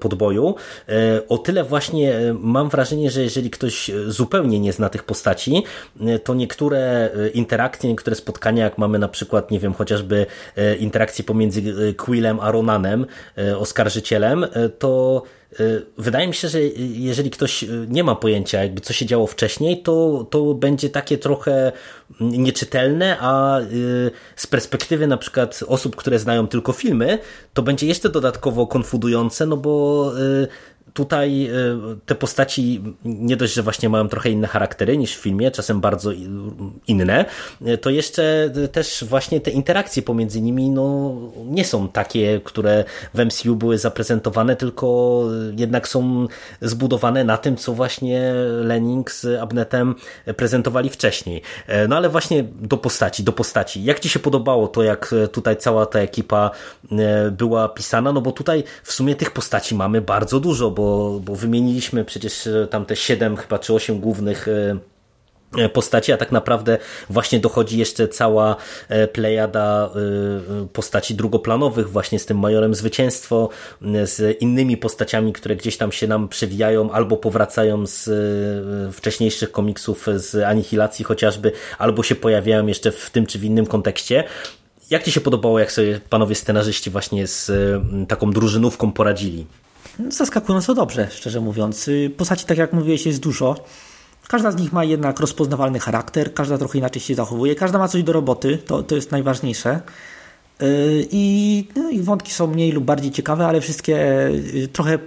podboju, 0.00 0.33
E, 0.40 1.28
O 1.28 1.38
tyle 1.38 1.64
właśnie 1.64 2.14
e, 2.14 2.34
mam 2.40 2.68
wrażenie, 2.68 3.10
że 3.10 3.22
jeżeli 3.22 3.50
ktoś 3.50 3.90
e, 3.90 3.94
zupełnie 4.06 4.60
nie 4.60 4.72
zna 4.72 4.88
tych 4.88 5.02
postaci, 5.02 5.62
to 6.24 6.34
niektóre 6.34 7.10
interakcje, 7.34 7.90
niektóre 7.90 8.16
spotkania, 8.16 8.64
jak 8.64 8.78
mamy 8.78 8.98
na 8.98 9.08
przykład, 9.08 9.50
nie 9.50 9.60
wiem, 9.60 9.74
chociażby 9.74 10.26
interakcje 10.78 11.24
pomiędzy 11.24 11.94
Quillem 11.94 12.40
a 12.40 12.50
Ronanem, 12.50 13.06
oskarżycielem, 13.58 14.46
to 14.78 15.22
Wydaje 15.98 16.28
mi 16.28 16.34
się, 16.34 16.48
że 16.48 16.60
jeżeli 16.78 17.30
ktoś 17.30 17.64
nie 17.88 18.04
ma 18.04 18.14
pojęcia, 18.14 18.62
jakby 18.62 18.80
co 18.80 18.92
się 18.92 19.06
działo 19.06 19.26
wcześniej, 19.26 19.82
to, 19.82 20.26
to 20.30 20.54
będzie 20.54 20.90
takie 20.90 21.18
trochę 21.18 21.72
nieczytelne, 22.20 23.16
a 23.20 23.60
y, 23.60 24.10
z 24.36 24.46
perspektywy 24.46 25.06
na 25.06 25.16
przykład 25.16 25.60
osób, 25.66 25.96
które 25.96 26.18
znają 26.18 26.46
tylko 26.48 26.72
filmy, 26.72 27.18
to 27.54 27.62
będzie 27.62 27.86
jeszcze 27.86 28.08
dodatkowo 28.08 28.66
konfudujące, 28.66 29.46
no 29.46 29.56
bo 29.56 30.12
y, 30.18 30.48
tutaj 30.94 31.46
y, 31.46 31.98
te 32.06 32.14
postaci 32.14 32.82
nie 33.04 33.36
dość, 33.36 33.54
że 33.54 33.62
właśnie 33.62 33.88
mają 33.88 34.08
trochę 34.08 34.30
inne 34.30 34.46
charaktery 34.46 34.96
niż 34.96 35.16
w 35.16 35.20
filmie, 35.20 35.50
czasem 35.50 35.80
bardzo 35.80 36.10
inne, 36.86 37.24
y, 37.66 37.78
to 37.78 37.90
jeszcze 37.90 38.50
też 38.72 39.04
właśnie 39.08 39.40
te 39.40 39.50
interakcje 39.50 40.02
pomiędzy 40.02 40.40
nimi 40.40 40.70
no, 40.70 41.14
nie 41.44 41.64
są 41.64 41.88
takie, 41.88 42.40
które 42.44 42.84
w 43.14 43.24
MCU 43.24 43.56
były 43.56 43.78
zaprezentowane, 43.78 44.56
tylko 44.56 45.22
jednak 45.56 45.88
są 45.88 46.26
zbudowane 46.60 47.24
na 47.24 47.38
tym, 47.38 47.56
co 47.56 47.72
właśnie 47.72 48.32
Lenning 48.62 49.10
z 49.10 49.40
Abnetem 49.40 49.94
prezentowali 50.36 50.90
wcześniej. 50.90 51.42
E, 51.66 51.88
No 51.88 51.96
ale 51.96 52.08
właśnie 52.08 52.44
do 52.44 52.76
postaci, 52.76 53.22
do 53.24 53.32
postaci. 53.32 53.84
Jak 53.84 54.00
Ci 54.00 54.08
się 54.08 54.18
podobało 54.18 54.68
to, 54.68 54.82
jak 54.82 55.14
tutaj 55.32 55.56
cała 55.56 55.86
ta 55.86 55.98
ekipa 55.98 56.50
e, 56.92 57.30
była 57.30 57.68
pisana? 57.68 58.12
No 58.12 58.20
bo 58.20 58.32
tutaj 58.32 58.64
w 58.82 58.92
sumie 58.92 59.16
tych 59.16 59.30
postaci 59.30 59.74
mamy 59.74 60.00
bardzo 60.00 60.40
dużo, 60.40 60.70
bo 60.70 60.83
bo, 60.84 61.20
bo 61.20 61.34
wymieniliśmy 61.34 62.04
przecież 62.04 62.48
tam 62.70 62.86
te 62.86 62.96
7 62.96 63.36
chyba 63.36 63.58
czy 63.58 63.74
8 63.74 64.00
głównych 64.00 64.46
postaci, 65.72 66.12
a 66.12 66.16
tak 66.16 66.32
naprawdę 66.32 66.78
właśnie 67.10 67.40
dochodzi 67.40 67.78
jeszcze 67.78 68.08
cała 68.08 68.56
plejada 69.12 69.90
postaci 70.72 71.14
drugoplanowych, 71.14 71.90
właśnie 71.90 72.18
z 72.18 72.26
tym 72.26 72.38
Majorem 72.38 72.74
Zwycięstwo, 72.74 73.48
z 74.04 74.42
innymi 74.42 74.76
postaciami, 74.76 75.32
które 75.32 75.56
gdzieś 75.56 75.76
tam 75.76 75.92
się 75.92 76.06
nam 76.06 76.28
przewijają 76.28 76.90
albo 76.90 77.16
powracają 77.16 77.86
z 77.86 78.10
wcześniejszych 78.94 79.52
komiksów 79.52 80.06
z 80.16 80.34
Anihilacji 80.44 81.04
chociażby, 81.04 81.52
albo 81.78 82.02
się 82.02 82.14
pojawiają 82.14 82.66
jeszcze 82.66 82.92
w 82.92 83.10
tym 83.10 83.26
czy 83.26 83.38
w 83.38 83.44
innym 83.44 83.66
kontekście. 83.66 84.24
Jak 84.90 85.02
Ci 85.02 85.12
się 85.12 85.20
podobało, 85.20 85.58
jak 85.58 85.72
sobie 85.72 86.00
panowie 86.10 86.34
scenarzyści 86.34 86.90
właśnie 86.90 87.26
z 87.26 87.50
taką 88.08 88.30
drużynówką 88.30 88.92
poradzili? 88.92 89.46
Zaskakująco 90.08 90.74
dobrze, 90.74 91.08
szczerze 91.10 91.40
mówiąc. 91.40 91.90
Postaci, 92.16 92.46
tak 92.46 92.58
jak 92.58 92.72
mówiłeś, 92.72 93.06
jest 93.06 93.20
dużo. 93.20 93.64
Każda 94.28 94.50
z 94.50 94.56
nich 94.56 94.72
ma 94.72 94.84
jednak 94.84 95.20
rozpoznawalny 95.20 95.78
charakter, 95.78 96.34
każda 96.34 96.58
trochę 96.58 96.78
inaczej 96.78 97.02
się 97.02 97.14
zachowuje, 97.14 97.54
każda 97.54 97.78
ma 97.78 97.88
coś 97.88 98.02
do 98.02 98.12
roboty, 98.12 98.58
to, 98.58 98.82
to 98.82 98.94
jest 98.94 99.10
najważniejsze. 99.10 99.80
I 101.10 101.66
no, 101.76 101.90
ich 101.90 102.04
wątki 102.04 102.32
są 102.32 102.46
mniej 102.46 102.72
lub 102.72 102.84
bardziej 102.84 103.10
ciekawe, 103.10 103.46
ale 103.46 103.60
wszystkie 103.60 104.28
trochę 104.72 104.98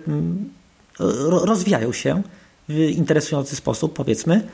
rozwijają 1.29 1.93
się 1.93 2.21
w 2.69 2.79
interesujący 2.79 3.55
sposób, 3.55 3.93
powiedzmy. 3.93 4.47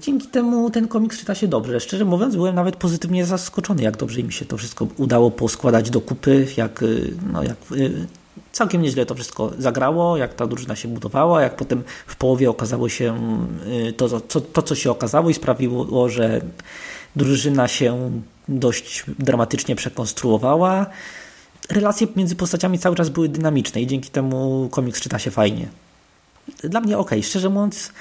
Dzięki 0.00 0.28
temu 0.28 0.70
ten 0.70 0.88
komiks 0.88 1.18
czyta 1.18 1.34
się 1.34 1.48
dobrze. 1.48 1.80
Szczerze 1.80 2.04
mówiąc, 2.04 2.36
byłem 2.36 2.54
nawet 2.54 2.76
pozytywnie 2.76 3.26
zaskoczony, 3.26 3.82
jak 3.82 3.96
dobrze 3.96 4.22
mi 4.22 4.32
się 4.32 4.44
to 4.44 4.56
wszystko 4.56 4.86
udało 4.96 5.30
poskładać 5.30 5.90
do 5.90 6.00
kupy, 6.00 6.46
jak, 6.56 6.84
no, 7.32 7.42
jak 7.42 7.56
całkiem 8.52 8.82
nieźle 8.82 9.06
to 9.06 9.14
wszystko 9.14 9.50
zagrało, 9.58 10.16
jak 10.16 10.34
ta 10.34 10.46
drużyna 10.46 10.76
się 10.76 10.88
budowała, 10.88 11.42
jak 11.42 11.56
potem 11.56 11.84
w 12.06 12.16
połowie 12.16 12.50
okazało 12.50 12.88
się 12.88 13.18
to, 13.96 14.20
to, 14.20 14.40
to 14.40 14.62
co 14.62 14.74
się 14.74 14.90
okazało 14.90 15.30
i 15.30 15.34
sprawiło, 15.34 16.08
że 16.08 16.40
drużyna 17.16 17.68
się 17.68 18.10
dość 18.48 19.04
dramatycznie 19.18 19.76
przekonstruowała. 19.76 20.86
Relacje 21.70 22.06
między 22.16 22.36
postaciami 22.36 22.78
cały 22.78 22.96
czas 22.96 23.08
były 23.08 23.28
dynamiczne 23.28 23.80
i 23.80 23.86
dzięki 23.86 24.10
temu 24.10 24.68
komiks 24.70 25.00
czyta 25.00 25.18
się 25.18 25.30
fajnie. 25.30 25.68
Dla 26.64 26.80
mnie 26.80 26.98
ok, 26.98 27.10
szczerze 27.22 27.48
mówiąc, 27.48 27.92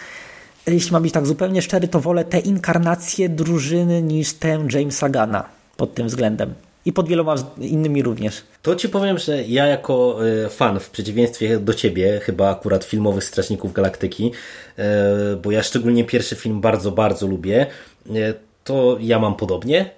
jeśli 0.67 0.91
mam 0.91 1.03
być 1.03 1.11
tak 1.11 1.27
zupełnie 1.27 1.61
szczery, 1.61 1.87
to 1.87 1.99
wolę 1.99 2.25
te 2.25 2.39
inkarnacje 2.39 3.29
drużyny 3.29 4.01
niż 4.01 4.33
tę 4.33 4.67
Jamesa 4.73 5.09
Gana 5.09 5.45
pod 5.77 5.93
tym 5.93 6.07
względem. 6.07 6.53
I 6.85 6.93
pod 6.93 7.07
wieloma 7.07 7.35
innymi 7.57 8.03
również. 8.03 8.43
To 8.61 8.75
ci 8.75 8.89
powiem, 8.89 9.17
że 9.17 9.43
ja 9.43 9.65
jako 9.65 10.19
e, 10.45 10.49
fan, 10.49 10.79
w 10.79 10.89
przeciwieństwie 10.89 11.59
do 11.59 11.73
ciebie, 11.73 12.19
chyba 12.23 12.49
akurat 12.49 12.83
filmowych 12.83 13.23
Strażników 13.23 13.73
Galaktyki, 13.73 14.31
e, 14.77 15.35
bo 15.35 15.51
ja 15.51 15.63
szczególnie 15.63 16.03
pierwszy 16.03 16.35
film 16.35 16.61
bardzo, 16.61 16.91
bardzo 16.91 17.27
lubię, 17.27 17.65
e, 18.09 18.33
to 18.63 18.97
ja 18.99 19.19
mam 19.19 19.35
podobnie. 19.35 19.89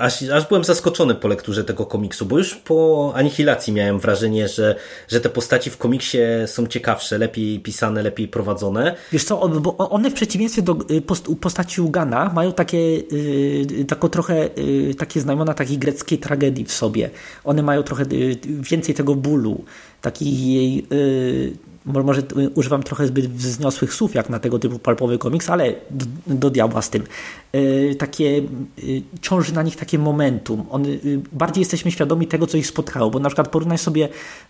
Aż, 0.00 0.22
aż 0.22 0.48
byłem 0.48 0.64
zaskoczony 0.64 1.14
po 1.14 1.28
lekturze 1.28 1.64
tego 1.64 1.86
komiksu, 1.86 2.26
bo 2.26 2.38
już 2.38 2.54
po 2.54 3.12
Anihilacji 3.14 3.72
miałem 3.72 3.98
wrażenie, 3.98 4.48
że, 4.48 4.74
że 5.08 5.20
te 5.20 5.28
postaci 5.28 5.70
w 5.70 5.76
komiksie 5.76 6.18
są 6.46 6.66
ciekawsze, 6.66 7.18
lepiej 7.18 7.60
pisane, 7.60 8.02
lepiej 8.02 8.28
prowadzone. 8.28 8.94
Wiesz 9.12 9.24
co, 9.24 9.48
bo 9.48 9.76
one 9.76 10.10
w 10.10 10.14
przeciwieństwie 10.14 10.62
do 10.62 10.76
y, 10.90 11.36
postaci 11.40 11.80
Ugana 11.80 12.30
mają 12.34 12.52
takie, 12.52 12.96
yy, 12.96 13.84
taką 13.88 14.08
trochę 14.08 14.48
yy, 14.56 14.94
takie 14.94 15.20
znamiona 15.20 15.54
takiej 15.54 15.78
greckiej 15.78 16.18
tragedii 16.18 16.64
w 16.64 16.72
sobie. 16.72 17.10
One 17.44 17.62
mają 17.62 17.82
trochę 17.82 18.04
yy, 18.10 18.36
więcej 18.46 18.94
tego 18.94 19.14
bólu, 19.14 19.64
takiej 20.00 20.74
yy, 20.90 21.67
może 21.88 22.22
używam 22.54 22.82
trochę 22.82 23.06
zbyt 23.06 23.26
wzniosłych 23.26 23.94
słów 23.94 24.14
jak 24.14 24.30
na 24.30 24.38
tego 24.38 24.58
typu 24.58 24.78
palpowy 24.78 25.18
komiks, 25.18 25.50
ale 25.50 25.74
do, 25.90 26.06
do 26.26 26.50
diabła 26.50 26.82
z 26.82 26.90
tym. 26.90 27.02
Yy, 27.52 27.94
takie 27.94 28.24
yy, 28.34 29.02
ciąży 29.20 29.54
na 29.54 29.62
nich 29.62 29.76
takie 29.76 29.98
momentum. 29.98 30.64
On, 30.70 30.84
yy, 30.84 31.00
bardziej 31.32 31.60
jesteśmy 31.62 31.90
świadomi 31.90 32.26
tego, 32.26 32.46
co 32.46 32.56
ich 32.56 32.66
spotkało, 32.66 33.10
bo 33.10 33.18
na 33.18 33.28
przykład 33.28 33.48
porównaj 33.48 33.78
sobie, 33.78 34.08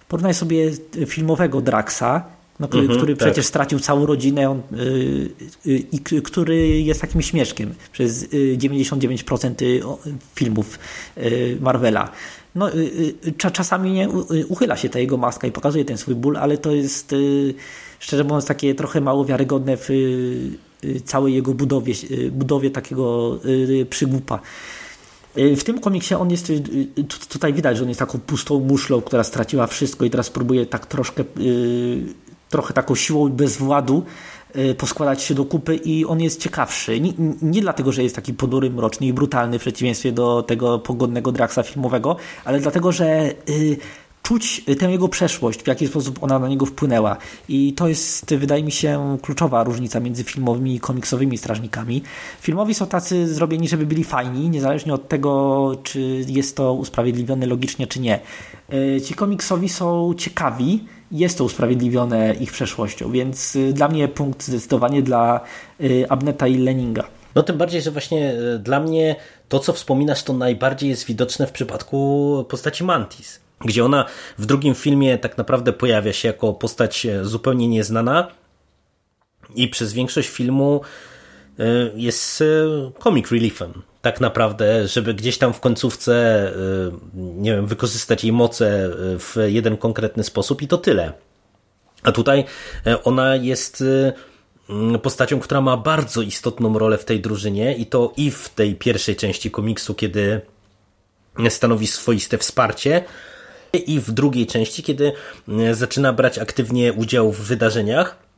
porównaj 0.08 0.34
sobie 0.34 0.70
filmowego 1.06 1.60
Draxa, 1.60 2.22
no, 2.60 2.68
który, 2.68 2.88
który 2.88 3.16
tak. 3.16 3.28
przecież 3.28 3.46
stracił 3.46 3.80
całą 3.80 4.06
rodzinę 4.06 4.50
on, 4.50 4.62
i 5.92 6.00
który 6.00 6.80
jest 6.80 7.00
takim 7.00 7.22
śmieszkiem 7.22 7.74
przez 7.92 8.28
99% 8.28 9.98
filmów 10.34 10.78
Marvela 11.60 12.12
no, 12.58 12.74
y, 12.74 13.14
y, 13.26 13.52
czasami 13.52 13.92
nie 13.92 14.08
y, 14.08 14.46
uchyla 14.48 14.76
się 14.76 14.88
ta 14.88 14.98
jego 14.98 15.16
maska 15.16 15.46
i 15.46 15.52
pokazuje 15.52 15.84
ten 15.84 15.98
swój 15.98 16.14
ból, 16.14 16.36
ale 16.36 16.58
to 16.58 16.72
jest 16.72 17.14
szczerze 17.98 18.24
mówiąc 18.24 18.46
takie 18.46 18.74
trochę 18.74 19.00
mało 19.00 19.24
wiarygodne 19.24 19.76
w 19.76 19.88
całej 21.04 21.34
jego 21.34 21.54
budowie, 21.54 21.94
budowie 22.30 22.70
takiego 22.70 23.38
przygłupa. 23.90 24.40
W 25.36 25.64
tym 25.64 25.80
komiksie 25.80 26.14
on 26.14 26.30
jest, 26.30 26.52
tutaj 27.28 27.52
widać, 27.52 27.76
że 27.76 27.82
on 27.82 27.88
jest 27.88 28.00
taką 28.00 28.18
pustą 28.18 28.60
muszlą, 28.60 29.00
która 29.00 29.24
straciła 29.24 29.66
wszystko 29.66 30.04
i 30.04 30.10
teraz 30.10 30.30
próbuje 30.30 30.66
tak 30.66 30.86
troszkę, 30.86 31.24
trochę 32.48 32.74
taką 32.74 32.94
siłą 32.94 33.28
bez 33.28 33.56
władu 33.56 34.02
poskładać 34.78 35.22
się 35.22 35.34
do 35.34 35.44
kupy 35.44 35.76
i 35.76 36.04
on 36.04 36.20
jest 36.20 36.40
ciekawszy. 36.40 37.00
Nie, 37.00 37.12
nie, 37.42 37.60
dlatego, 37.60 37.92
że 37.92 38.02
jest 38.02 38.16
taki 38.16 38.34
ponury, 38.34 38.70
mroczny 38.70 39.06
i 39.06 39.12
brutalny 39.12 39.58
w 39.58 39.62
przeciwieństwie 39.62 40.12
do 40.12 40.42
tego 40.42 40.78
pogodnego 40.78 41.32
Draxa 41.32 41.62
filmowego, 41.62 42.16
ale 42.44 42.60
dlatego, 42.60 42.92
że 42.92 43.34
y, 43.48 43.76
czuć 44.28 44.64
tę 44.78 44.90
jego 44.90 45.08
przeszłość, 45.08 45.62
w 45.62 45.66
jaki 45.66 45.86
sposób 45.86 46.22
ona 46.22 46.38
na 46.38 46.48
niego 46.48 46.66
wpłynęła. 46.66 47.16
I 47.48 47.72
to 47.72 47.88
jest, 47.88 48.34
wydaje 48.34 48.62
mi 48.62 48.72
się, 48.72 49.18
kluczowa 49.22 49.64
różnica 49.64 50.00
między 50.00 50.24
filmowymi 50.24 50.74
i 50.74 50.80
komiksowymi 50.80 51.38
strażnikami. 51.38 52.02
Filmowi 52.40 52.74
są 52.74 52.86
tacy 52.86 53.34
zrobieni, 53.34 53.68
żeby 53.68 53.86
byli 53.86 54.04
fajni, 54.04 54.50
niezależnie 54.50 54.94
od 54.94 55.08
tego, 55.08 55.72
czy 55.82 56.24
jest 56.28 56.56
to 56.56 56.74
usprawiedliwione 56.74 57.46
logicznie, 57.46 57.86
czy 57.86 58.00
nie. 58.00 58.20
Y, 58.72 59.00
ci 59.00 59.14
komiksowi 59.14 59.68
są 59.68 60.14
ciekawi, 60.16 60.84
jest 61.12 61.38
to 61.38 61.44
usprawiedliwione 61.44 62.34
ich 62.34 62.52
przeszłością, 62.52 63.12
więc 63.12 63.56
y, 63.56 63.72
dla 63.72 63.88
mnie 63.88 64.08
punkt 64.08 64.44
zdecydowanie 64.44 65.02
dla 65.02 65.40
y, 65.80 66.06
Abneta 66.08 66.46
i 66.46 66.58
Leninga. 66.58 67.04
No 67.34 67.42
tym 67.42 67.58
bardziej, 67.58 67.82
że 67.82 67.90
właśnie 67.90 68.32
y, 68.32 68.58
dla 68.58 68.80
mnie 68.80 69.16
to, 69.48 69.58
co 69.58 69.72
wspominasz, 69.72 70.22
to 70.22 70.32
najbardziej 70.32 70.90
jest 70.90 71.06
widoczne 71.06 71.46
w 71.46 71.52
przypadku 71.52 72.44
postaci 72.48 72.84
Mantis, 72.84 73.40
gdzie 73.60 73.84
ona 73.84 74.04
w 74.38 74.46
drugim 74.46 74.74
filmie 74.74 75.18
tak 75.18 75.38
naprawdę 75.38 75.72
pojawia 75.72 76.12
się 76.12 76.28
jako 76.28 76.52
postać 76.52 77.06
zupełnie 77.22 77.68
nieznana 77.68 78.28
i 79.54 79.68
przez 79.68 79.92
większość 79.92 80.28
filmu 80.28 80.80
jest 81.94 82.44
comic 83.02 83.30
reliefem 83.30 83.82
tak 84.02 84.20
naprawdę, 84.20 84.88
żeby 84.88 85.14
gdzieś 85.14 85.38
tam 85.38 85.52
w 85.52 85.60
końcówce, 85.60 86.46
y, 86.48 86.90
nie 87.14 87.52
wiem, 87.52 87.66
wykorzystać 87.66 88.24
jej 88.24 88.32
moce 88.32 88.86
y, 88.86 89.18
w 89.18 89.36
jeden 89.46 89.76
konkretny 89.76 90.24
sposób 90.24 90.62
i 90.62 90.68
to 90.68 90.78
tyle. 90.78 91.12
A 92.02 92.12
tutaj 92.12 92.44
y, 92.86 93.02
ona 93.02 93.36
jest 93.36 93.84
mm, 94.70 94.98
postacią, 94.98 95.40
która 95.40 95.60
ma 95.60 95.76
bardzo 95.76 96.22
istotną 96.22 96.78
rolę 96.78 96.98
w 96.98 97.04
tej 97.04 97.20
drużynie 97.20 97.74
i 97.74 97.86
to 97.86 98.12
i 98.16 98.30
w 98.30 98.48
tej 98.48 98.74
pierwszej 98.74 99.16
części 99.16 99.50
komiksu, 99.50 99.94
kiedy 99.94 100.40
stanowi 101.48 101.86
swoiste 101.86 102.38
wsparcie, 102.38 103.04
i 103.86 104.00
w 104.00 104.12
drugiej 104.12 104.46
części, 104.46 104.82
kiedy 104.82 105.12
zaczyna 105.72 106.12
brać 106.12 106.38
aktywnie 106.38 106.92
udział 106.92 107.32
w 107.32 107.40
wydarzeniach 107.40 108.28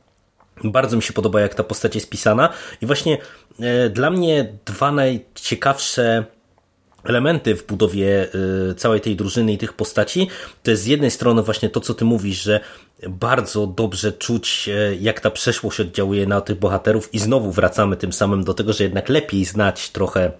bardzo 0.63 0.95
mi 0.95 1.03
się 1.03 1.13
podoba, 1.13 1.41
jak 1.41 1.55
ta 1.55 1.63
postać 1.63 1.95
jest 1.95 2.09
pisana. 2.09 2.49
I 2.81 2.85
właśnie 2.85 3.17
dla 3.89 4.09
mnie 4.09 4.53
dwa 4.65 4.91
najciekawsze 4.91 6.25
elementy 7.03 7.55
w 7.55 7.67
budowie 7.67 8.27
e, 8.69 8.75
całej 8.75 9.01
tej 9.01 9.15
drużyny 9.15 9.53
i 9.53 9.57
tych 9.57 9.73
postaci, 9.73 10.27
to 10.63 10.71
jest 10.71 10.83
z 10.83 10.85
jednej 10.85 11.11
strony 11.11 11.43
właśnie 11.43 11.69
to, 11.69 11.79
co 11.79 11.93
ty 11.93 12.05
mówisz, 12.05 12.43
że 12.43 12.59
bardzo 13.09 13.67
dobrze 13.67 14.11
czuć, 14.11 14.69
e, 14.69 14.95
jak 14.95 15.19
ta 15.19 15.31
przeszłość 15.31 15.79
oddziałuje 15.79 16.25
na 16.25 16.41
tych 16.41 16.59
bohaterów 16.59 17.13
i 17.13 17.19
znowu 17.19 17.51
wracamy 17.51 17.97
tym 17.97 18.13
samym 18.13 18.43
do 18.43 18.53
tego, 18.53 18.73
że 18.73 18.83
jednak 18.83 19.09
lepiej 19.09 19.45
znać 19.45 19.89
trochę 19.89 20.31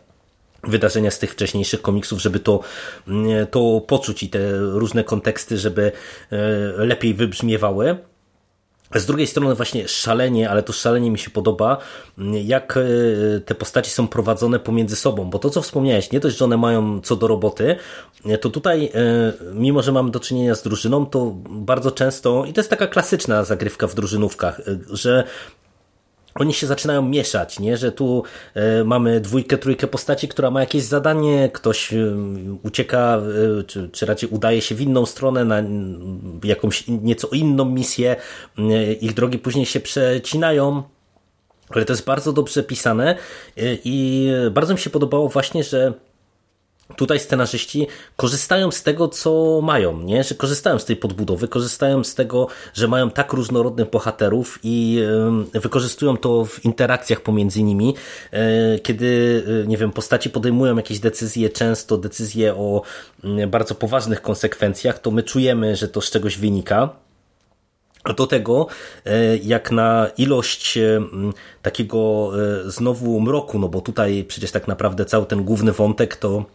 wydarzenia 0.63 1.11
z 1.11 1.19
tych 1.19 1.31
wcześniejszych 1.31 1.81
komiksów, 1.81 2.21
żeby 2.21 2.39
to, 2.39 2.59
to 3.51 3.81
poczuć 3.87 4.23
i 4.23 4.29
te 4.29 4.57
różne 4.57 5.03
konteksty, 5.03 5.57
żeby 5.57 5.91
lepiej 6.77 7.13
wybrzmiewały. 7.13 7.97
Z 8.95 9.05
drugiej 9.05 9.27
strony 9.27 9.55
właśnie 9.55 9.87
szalenie, 9.87 10.49
ale 10.49 10.63
to 10.63 10.73
szalenie 10.73 11.11
mi 11.11 11.19
się 11.19 11.29
podoba, 11.29 11.77
jak 12.43 12.77
e, 12.77 13.39
te 13.39 13.55
postaci 13.55 13.91
są 13.91 14.07
prowadzone 14.07 14.59
pomiędzy 14.59 14.95
sobą, 14.95 15.29
bo 15.29 15.39
to 15.39 15.49
co 15.49 15.61
wspomniałeś, 15.61 16.11
nie 16.11 16.19
dość, 16.19 16.37
że 16.37 16.45
one 16.45 16.57
mają 16.57 17.01
co 17.01 17.15
do 17.15 17.27
roboty, 17.27 17.75
to 18.41 18.49
tutaj 18.49 18.85
e, 18.85 19.33
mimo, 19.53 19.81
że 19.81 19.91
mam 19.91 20.11
do 20.11 20.19
czynienia 20.19 20.55
z 20.55 20.63
drużyną, 20.63 21.05
to 21.05 21.33
bardzo 21.49 21.91
często, 21.91 22.45
i 22.45 22.53
to 22.53 22.59
jest 22.61 22.69
taka 22.69 22.87
klasyczna 22.87 23.43
zagrywka 23.43 23.87
w 23.87 23.95
drużynówkach, 23.95 24.59
e, 24.59 24.63
że 24.89 25.23
oni 26.35 26.53
się 26.53 26.67
zaczynają 26.67 27.01
mieszać, 27.01 27.59
nie? 27.59 27.77
że 27.77 27.91
tu 27.91 28.23
e, 28.53 28.83
mamy 28.83 29.21
dwójkę, 29.21 29.57
trójkę 29.57 29.87
postaci, 29.87 30.27
która 30.27 30.51
ma 30.51 30.59
jakieś 30.59 30.83
zadanie, 30.83 31.49
ktoś 31.53 31.93
e, 31.93 31.97
ucieka, 32.63 33.21
e, 33.59 33.63
czy, 33.63 33.89
czy 33.89 34.05
raczej 34.05 34.29
udaje 34.29 34.61
się 34.61 34.75
w 34.75 34.81
inną 34.81 35.05
stronę 35.05 35.45
na 35.45 35.59
mm, 35.59 36.39
jakąś 36.43 36.87
nieco 36.87 37.27
inną 37.27 37.65
misję, 37.65 38.15
e, 38.57 38.93
ich 38.93 39.13
drogi 39.13 39.39
później 39.39 39.65
się 39.65 39.79
przecinają, 39.79 40.83
ale 41.69 41.85
to 41.85 41.93
jest 41.93 42.05
bardzo 42.05 42.33
dobrze 42.33 42.63
pisane 42.63 43.17
i 43.83 44.29
bardzo 44.51 44.73
mi 44.73 44.79
się 44.79 44.89
podobało 44.89 45.29
właśnie, 45.29 45.63
że 45.63 45.93
tutaj 46.95 47.19
scenarzyści 47.19 47.87
korzystają 48.15 48.71
z 48.71 48.83
tego, 48.83 49.07
co 49.07 49.59
mają, 49.63 50.01
nie? 50.01 50.23
że 50.23 50.35
korzystają 50.35 50.79
z 50.79 50.85
tej 50.85 50.95
podbudowy, 50.95 51.47
korzystają 51.47 52.03
z 52.03 52.15
tego, 52.15 52.47
że 52.73 52.87
mają 52.87 53.09
tak 53.09 53.33
różnorodnych 53.33 53.89
bohaterów 53.89 54.59
i 54.63 55.01
wykorzystują 55.53 56.17
to 56.17 56.45
w 56.45 56.65
interakcjach 56.65 57.21
pomiędzy 57.21 57.63
nimi, 57.63 57.95
e, 58.31 58.79
kiedy, 58.79 59.43
e, 59.63 59.67
nie 59.67 59.77
wiem, 59.77 59.91
postaci 59.91 60.29
podejmują 60.29 60.77
jakieś 60.77 60.99
decyzje, 60.99 61.49
często 61.49 61.97
decyzje 61.97 62.55
o 62.55 62.81
bardzo 63.47 63.75
poważnych 63.75 64.21
konsekwencjach, 64.21 64.99
to 64.99 65.11
my 65.11 65.23
czujemy, 65.23 65.75
że 65.75 65.87
to 65.87 66.01
z 66.01 66.11
czegoś 66.11 66.37
wynika. 66.37 66.89
A 68.03 68.13
do 68.13 68.27
tego, 68.27 68.67
e, 69.05 69.37
jak 69.37 69.71
na 69.71 70.07
ilość 70.17 70.79
takiego 71.61 72.31
znowu 72.65 73.19
mroku, 73.19 73.59
no 73.59 73.69
bo 73.69 73.81
tutaj 73.81 74.25
przecież 74.27 74.51
tak 74.51 74.67
naprawdę 74.67 75.05
cały 75.05 75.25
ten 75.25 75.43
główny 75.43 75.71
wątek 75.71 76.15
to 76.15 76.45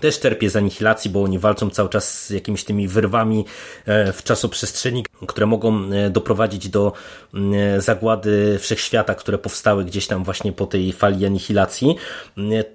też 0.00 0.20
czerpie 0.20 0.50
z 0.50 0.56
anihilacji, 0.56 1.10
bo 1.10 1.22
oni 1.22 1.38
walczą 1.38 1.70
cały 1.70 1.88
czas 1.88 2.26
z 2.26 2.30
jakimiś 2.30 2.64
tymi 2.64 2.88
wyrwami 2.88 3.44
e, 3.86 4.12
w 4.12 4.22
czasoprzestrzeni, 4.22 5.04
które 5.26 5.46
mogą 5.46 5.92
e, 5.92 6.10
doprowadzić 6.10 6.68
do 6.68 6.92
e, 7.34 7.80
zagłady 7.80 8.58
wszechświata, 8.58 9.14
które 9.14 9.38
powstały 9.38 9.84
gdzieś 9.84 10.06
tam 10.06 10.24
właśnie 10.24 10.52
po 10.52 10.66
tej 10.66 10.92
fali 10.92 11.26
anihilacji, 11.26 11.96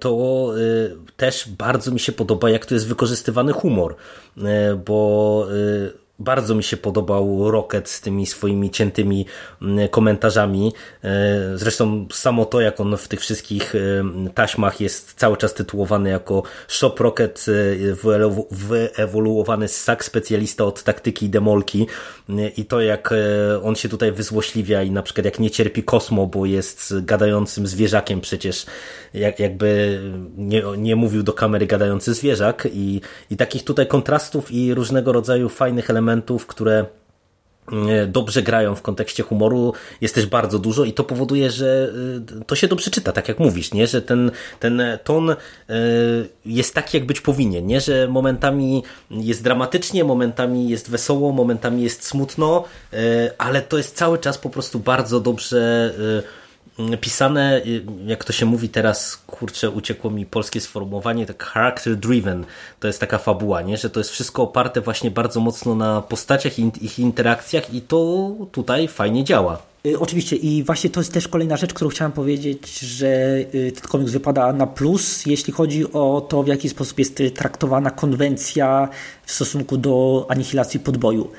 to 0.00 0.52
też 1.16 1.48
bardzo 1.48 1.90
mi 1.90 2.00
się 2.00 2.12
podoba, 2.12 2.50
jak 2.50 2.66
tu 2.66 2.74
jest 2.74 2.88
wykorzystywany 2.88 3.52
humor, 3.52 3.96
bo 4.84 5.46
bardzo 6.22 6.54
mi 6.54 6.62
się 6.62 6.76
podobał 6.76 7.50
Rocket 7.50 7.88
z 7.88 8.00
tymi 8.00 8.26
swoimi 8.26 8.70
ciętymi 8.70 9.26
mm, 9.62 9.88
komentarzami. 9.88 10.72
E, 11.04 11.10
zresztą 11.54 12.06
samo 12.12 12.44
to, 12.44 12.60
jak 12.60 12.80
on 12.80 12.96
w 12.96 13.08
tych 13.08 13.20
wszystkich 13.20 13.74
e, 13.74 13.78
taśmach 14.34 14.80
jest 14.80 15.14
cały 15.14 15.36
czas 15.36 15.54
tytułowany 15.54 16.10
jako 16.10 16.42
Shop 16.68 16.94
Rocket 16.98 17.46
e, 17.48 17.52
wyewoluowany 18.50 19.68
ssak 19.68 20.04
specjalista 20.04 20.64
od 20.64 20.82
taktyki 20.82 21.26
i 21.26 21.30
demolki 21.30 21.86
i 22.56 22.64
to 22.64 22.80
jak 22.80 23.14
on 23.62 23.74
się 23.74 23.88
tutaj 23.88 24.12
wyzłośliwia 24.12 24.82
i 24.82 24.90
na 24.90 25.02
przykład 25.02 25.24
jak 25.24 25.38
nie 25.38 25.50
cierpi 25.50 25.82
Kosmo, 25.82 26.26
bo 26.26 26.46
jest 26.46 26.94
gadającym 27.00 27.66
zwierzakiem 27.66 28.20
przecież 28.20 28.66
jak, 29.14 29.40
jakby 29.40 30.00
nie, 30.36 30.62
nie 30.78 30.96
mówił 30.96 31.22
do 31.22 31.32
kamery 31.32 31.66
gadający 31.66 32.14
zwierzak 32.14 32.68
i, 32.72 33.00
i 33.30 33.36
takich 33.36 33.64
tutaj 33.64 33.86
kontrastów 33.86 34.50
i 34.50 34.74
różnego 34.74 35.12
rodzaju 35.12 35.48
fajnych 35.48 35.90
elementów, 35.90 36.11
które 36.46 36.86
mm, 37.72 38.12
dobrze 38.12 38.42
grają 38.42 38.74
w 38.74 38.82
kontekście 38.82 39.22
humoru 39.22 39.72
jest 40.00 40.14
też 40.14 40.26
bardzo 40.26 40.58
dużo 40.58 40.84
i 40.84 40.92
to 40.92 41.04
powoduje, 41.04 41.50
że 41.50 41.92
y, 42.40 42.44
to 42.44 42.56
się 42.56 42.68
dobrze 42.68 42.90
czyta, 42.90 43.12
tak 43.12 43.28
jak 43.28 43.38
mówisz, 43.38 43.72
nie? 43.72 43.86
że 43.86 44.02
ten, 44.02 44.30
ten 44.60 44.82
ton 45.04 45.30
y, 45.30 45.36
jest 46.46 46.74
taki, 46.74 46.96
jak 46.96 47.06
być 47.06 47.20
powinien, 47.20 47.66
nie? 47.66 47.80
że 47.80 48.08
momentami 48.08 48.82
jest 49.10 49.42
dramatycznie, 49.42 50.04
momentami 50.04 50.68
jest 50.68 50.90
wesoło, 50.90 51.32
momentami 51.32 51.82
jest 51.82 52.04
smutno, 52.04 52.64
ale 53.38 53.62
to 53.62 53.76
jest 53.78 53.96
cały 53.96 54.18
czas 54.18 54.38
po 54.38 54.50
prostu 54.50 54.78
bardzo 54.78 55.20
dobrze 55.20 55.92
pisane, 57.00 57.62
y, 57.66 57.82
jak 58.06 58.24
to 58.24 58.32
się 58.32 58.46
mówi 58.46 58.68
teraz, 58.68 59.16
kurczę, 59.16 59.70
uciekło 59.70 60.10
mi 60.10 60.26
polskie 60.26 60.60
sformułowanie, 60.60 61.26
tak 61.26 61.44
character 61.44 61.96
driven, 61.96 62.44
to 62.80 62.86
jest 62.86 63.00
taka 63.00 63.18
fabuła, 63.18 63.62
nie? 63.62 63.76
że 63.76 63.90
to 63.90 64.00
jest 64.00 64.10
wszystko 64.10 64.42
oparte 64.42 64.80
właśnie 64.80 65.10
bardzo 65.10 65.40
mocno 65.40 65.74
na 65.74 66.02
postaciach 66.02 66.58
i 66.58 66.70
ich 66.80 66.98
interakcjach 66.98 67.74
i 67.74 67.80
to 67.80 68.30
tutaj 68.52 68.88
fajnie 68.88 69.24
działa. 69.24 69.62
Y, 69.86 69.98
oczywiście 69.98 70.36
i 70.36 70.62
właśnie 70.62 70.90
to 70.90 71.00
jest 71.00 71.12
też 71.12 71.28
kolejna 71.28 71.56
rzecz, 71.56 71.74
którą 71.74 71.90
chciałem 71.90 72.12
powiedzieć, 72.12 72.78
że 72.78 73.06
y, 73.54 73.72
ten 73.74 73.82
komiks 73.88 74.12
wypada 74.12 74.52
na 74.52 74.66
plus, 74.66 75.26
jeśli 75.26 75.52
chodzi 75.52 75.92
o 75.92 76.26
to, 76.28 76.42
w 76.42 76.46
jaki 76.46 76.68
sposób 76.68 76.98
jest 76.98 77.22
traktowana 77.34 77.90
konwencja 77.90 78.88
w 79.26 79.32
stosunku 79.32 79.76
do 79.76 80.26
anihilacji 80.28 80.80
podboju. 80.80 81.30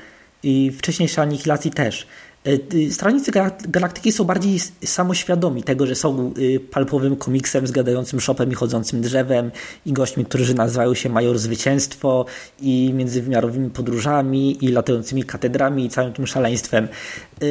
I 0.42 0.70
wcześniejszej 0.78 1.22
anihilacji 1.22 1.70
też. 1.70 2.06
E, 2.44 2.90
Strażnicy 2.90 3.32
Galaktyki 3.68 4.12
są 4.12 4.24
bardziej 4.24 4.58
samoświadomi 4.84 5.62
tego, 5.62 5.86
że 5.86 5.94
są 5.94 6.34
y, 6.38 6.60
palpowym 6.60 7.16
komiksem 7.16 7.66
z 7.66 7.70
gadającym 7.70 8.20
szopem 8.20 8.52
i 8.52 8.54
chodzącym 8.54 9.00
drzewem 9.00 9.50
i 9.86 9.92
gośćmi, 9.92 10.24
którzy 10.24 10.54
nazywają 10.54 10.94
się 10.94 11.08
Major 11.08 11.38
Zwycięstwo 11.38 12.26
i 12.60 12.92
międzywymiarowymi 12.94 13.70
podróżami 13.70 14.64
i 14.64 14.68
latającymi 14.68 15.24
katedrami 15.24 15.84
i 15.84 15.88
całym 15.88 16.12
tym 16.12 16.26
szaleństwem. 16.26 16.84
E, 16.84 17.46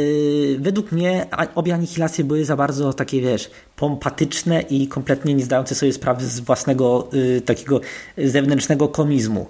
według 0.60 0.92
mnie 0.92 1.26
obie 1.56 1.74
anihilacje 1.74 2.24
były 2.24 2.46
za 2.46 2.56
bardzo 2.56 2.94
takie, 2.94 3.22
wiesz, 3.22 3.52
pompatyczne 3.76 4.62
i 4.62 4.88
kompletnie 4.88 5.34
nie 5.34 5.44
zdające 5.44 5.76
sobie 5.76 5.94
sprawy 5.94 6.26
z 6.26 6.40
własnego 6.40 7.10
y, 7.14 7.42
takiego 7.42 7.82
zewnętrznego 8.18 8.88
komizmu. 8.88 9.48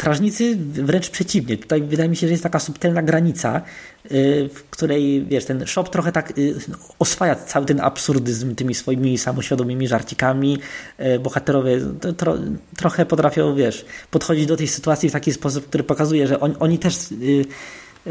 Strażnicy 0.00 0.56
wręcz 0.58 1.10
przeciwnie. 1.10 1.56
Tutaj 1.56 1.82
wydaje 1.82 2.08
mi 2.08 2.16
się, 2.16 2.26
że 2.26 2.30
jest 2.30 2.42
taka 2.42 2.58
subtelna 2.58 3.02
granica, 3.02 3.60
y, 4.04 4.50
w 4.54 4.64
której 4.70 5.24
wiesz, 5.24 5.44
ten 5.44 5.66
shop 5.66 5.84
trochę 5.84 6.12
tak 6.12 6.38
y, 6.38 6.54
oswaja 6.98 7.34
cały 7.34 7.66
ten 7.66 7.80
absurdyzm 7.80 8.54
tymi 8.54 8.74
swoimi 8.74 9.18
samoświadomymi 9.18 9.88
żarcikami. 9.88 10.58
Y, 11.00 11.18
bohaterowie 11.18 11.80
tro, 12.16 12.34
trochę 12.76 13.06
potrafią, 13.06 13.54
wiesz, 13.54 13.84
podchodzić 14.10 14.46
do 14.46 14.56
tej 14.56 14.68
sytuacji 14.68 15.08
w 15.08 15.12
taki 15.12 15.32
sposób, 15.32 15.66
który 15.66 15.84
pokazuje, 15.84 16.26
że 16.26 16.40
on, 16.40 16.54
oni 16.60 16.78
też 16.78 16.94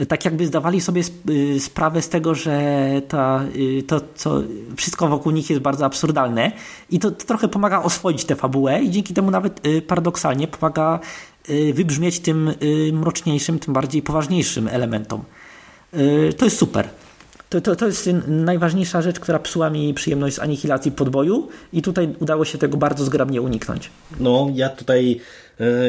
tak 0.07 0.25
jakby 0.25 0.47
zdawali 0.47 0.81
sobie 0.81 1.03
sprawę 1.59 2.01
z 2.01 2.09
tego, 2.09 2.35
że 2.35 2.61
ta, 3.07 3.45
to 3.87 4.01
co, 4.15 4.41
wszystko 4.77 5.07
wokół 5.07 5.31
nich 5.31 5.49
jest 5.49 5.61
bardzo 5.61 5.85
absurdalne 5.85 6.51
i 6.89 6.99
to, 6.99 7.11
to 7.11 7.25
trochę 7.25 7.47
pomaga 7.47 7.81
oswoić 7.81 8.25
tę 8.25 8.35
fabułę 8.35 8.81
i 8.81 8.91
dzięki 8.91 9.13
temu 9.13 9.31
nawet 9.31 9.61
paradoksalnie 9.87 10.47
pomaga 10.47 10.99
wybrzmieć 11.73 12.19
tym 12.19 12.47
y, 12.63 12.93
mroczniejszym, 12.93 13.59
tym 13.59 13.73
bardziej 13.73 14.01
poważniejszym 14.01 14.67
elementom. 14.67 15.23
Y, 15.93 16.33
to 16.37 16.45
jest 16.45 16.57
super. 16.57 16.89
To, 17.49 17.61
to, 17.61 17.75
to 17.75 17.87
jest 17.87 18.09
najważniejsza 18.27 19.01
rzecz, 19.01 19.19
która 19.19 19.39
psuła 19.39 19.69
mi 19.69 19.93
przyjemność 19.93 20.35
z 20.35 20.39
anihilacji 20.39 20.91
podboju 20.91 21.47
i 21.73 21.81
tutaj 21.81 22.15
udało 22.19 22.45
się 22.45 22.57
tego 22.57 22.77
bardzo 22.77 23.05
zgrabnie 23.05 23.41
uniknąć. 23.41 23.89
No, 24.19 24.47
ja 24.53 24.69
tutaj 24.69 25.21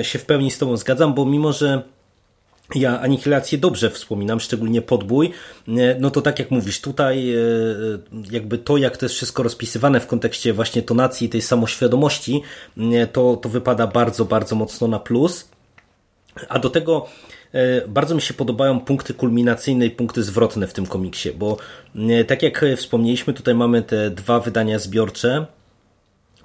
się 0.02 0.18
w 0.18 0.24
pełni 0.26 0.50
z 0.50 0.58
Tobą 0.58 0.76
zgadzam, 0.76 1.14
bo 1.14 1.26
mimo, 1.26 1.52
że 1.52 1.82
ja 2.74 3.00
Anihilację 3.00 3.58
dobrze 3.58 3.90
wspominam, 3.90 4.40
szczególnie 4.40 4.82
podbój. 4.82 5.30
No 6.00 6.10
to 6.10 6.22
tak 6.22 6.38
jak 6.38 6.50
mówisz, 6.50 6.80
tutaj 6.80 7.34
jakby 8.30 8.58
to, 8.58 8.76
jak 8.76 8.96
to 8.96 9.04
jest 9.04 9.14
wszystko 9.14 9.42
rozpisywane 9.42 10.00
w 10.00 10.06
kontekście 10.06 10.52
właśnie 10.52 10.82
tonacji 10.82 11.28
tej 11.28 11.42
samoświadomości, 11.42 12.42
to, 13.12 13.36
to 13.36 13.48
wypada 13.48 13.86
bardzo, 13.86 14.24
bardzo 14.24 14.56
mocno 14.56 14.88
na 14.88 14.98
plus. 14.98 15.48
A 16.48 16.58
do 16.58 16.70
tego 16.70 17.06
e, 17.52 17.88
bardzo 17.88 18.14
mi 18.14 18.20
się 18.20 18.34
podobają 18.34 18.80
punkty 18.80 19.14
kulminacyjne 19.14 19.86
i 19.86 19.90
punkty 19.90 20.22
zwrotne 20.22 20.66
w 20.66 20.72
tym 20.72 20.86
komiksie, 20.86 21.30
bo 21.32 21.56
e, 21.96 22.24
tak 22.24 22.42
jak 22.42 22.64
wspomnieliśmy, 22.76 23.32
tutaj 23.34 23.54
mamy 23.54 23.82
te 23.82 24.10
dwa 24.10 24.40
wydania 24.40 24.78
zbiorcze, 24.78 25.46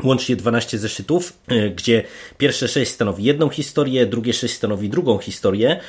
łącznie 0.03 0.35
12 0.35 0.77
zeszytów, 0.77 1.33
e, 1.47 1.69
gdzie 1.69 2.03
pierwsze 2.37 2.67
6 2.67 2.91
stanowi 2.91 3.23
jedną 3.23 3.49
historię, 3.49 4.05
drugie 4.05 4.33
6 4.33 4.55
stanowi 4.55 4.89
drugą 4.89 5.17
historię 5.17 5.79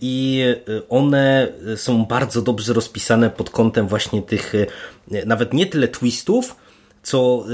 i 0.00 0.44
one 0.88 1.52
są 1.76 2.04
bardzo 2.04 2.42
dobrze 2.42 2.72
rozpisane 2.72 3.30
pod 3.30 3.50
kątem 3.50 3.88
właśnie 3.88 4.22
tych 4.22 4.52
nawet 5.26 5.52
nie 5.52 5.66
tyle 5.66 5.88
twistów, 5.88 6.56
co 7.02 7.44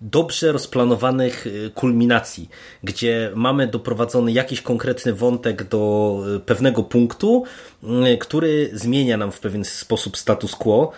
dobrze 0.00 0.52
rozplanowanych 0.52 1.46
y, 1.46 1.70
kulminacji, 1.74 2.48
gdzie 2.84 3.30
mamy 3.34 3.66
doprowadzony 3.66 4.32
jakiś 4.32 4.62
konkretny 4.62 5.12
wątek 5.12 5.64
do 5.64 6.22
y, 6.36 6.40
pewnego 6.40 6.82
punktu, 6.82 7.44
y, 7.84 8.18
który 8.18 8.70
zmienia 8.72 9.16
nam 9.16 9.32
w 9.32 9.40
pewien 9.40 9.64
sposób 9.64 10.16
status 10.16 10.54
quo 10.54 10.92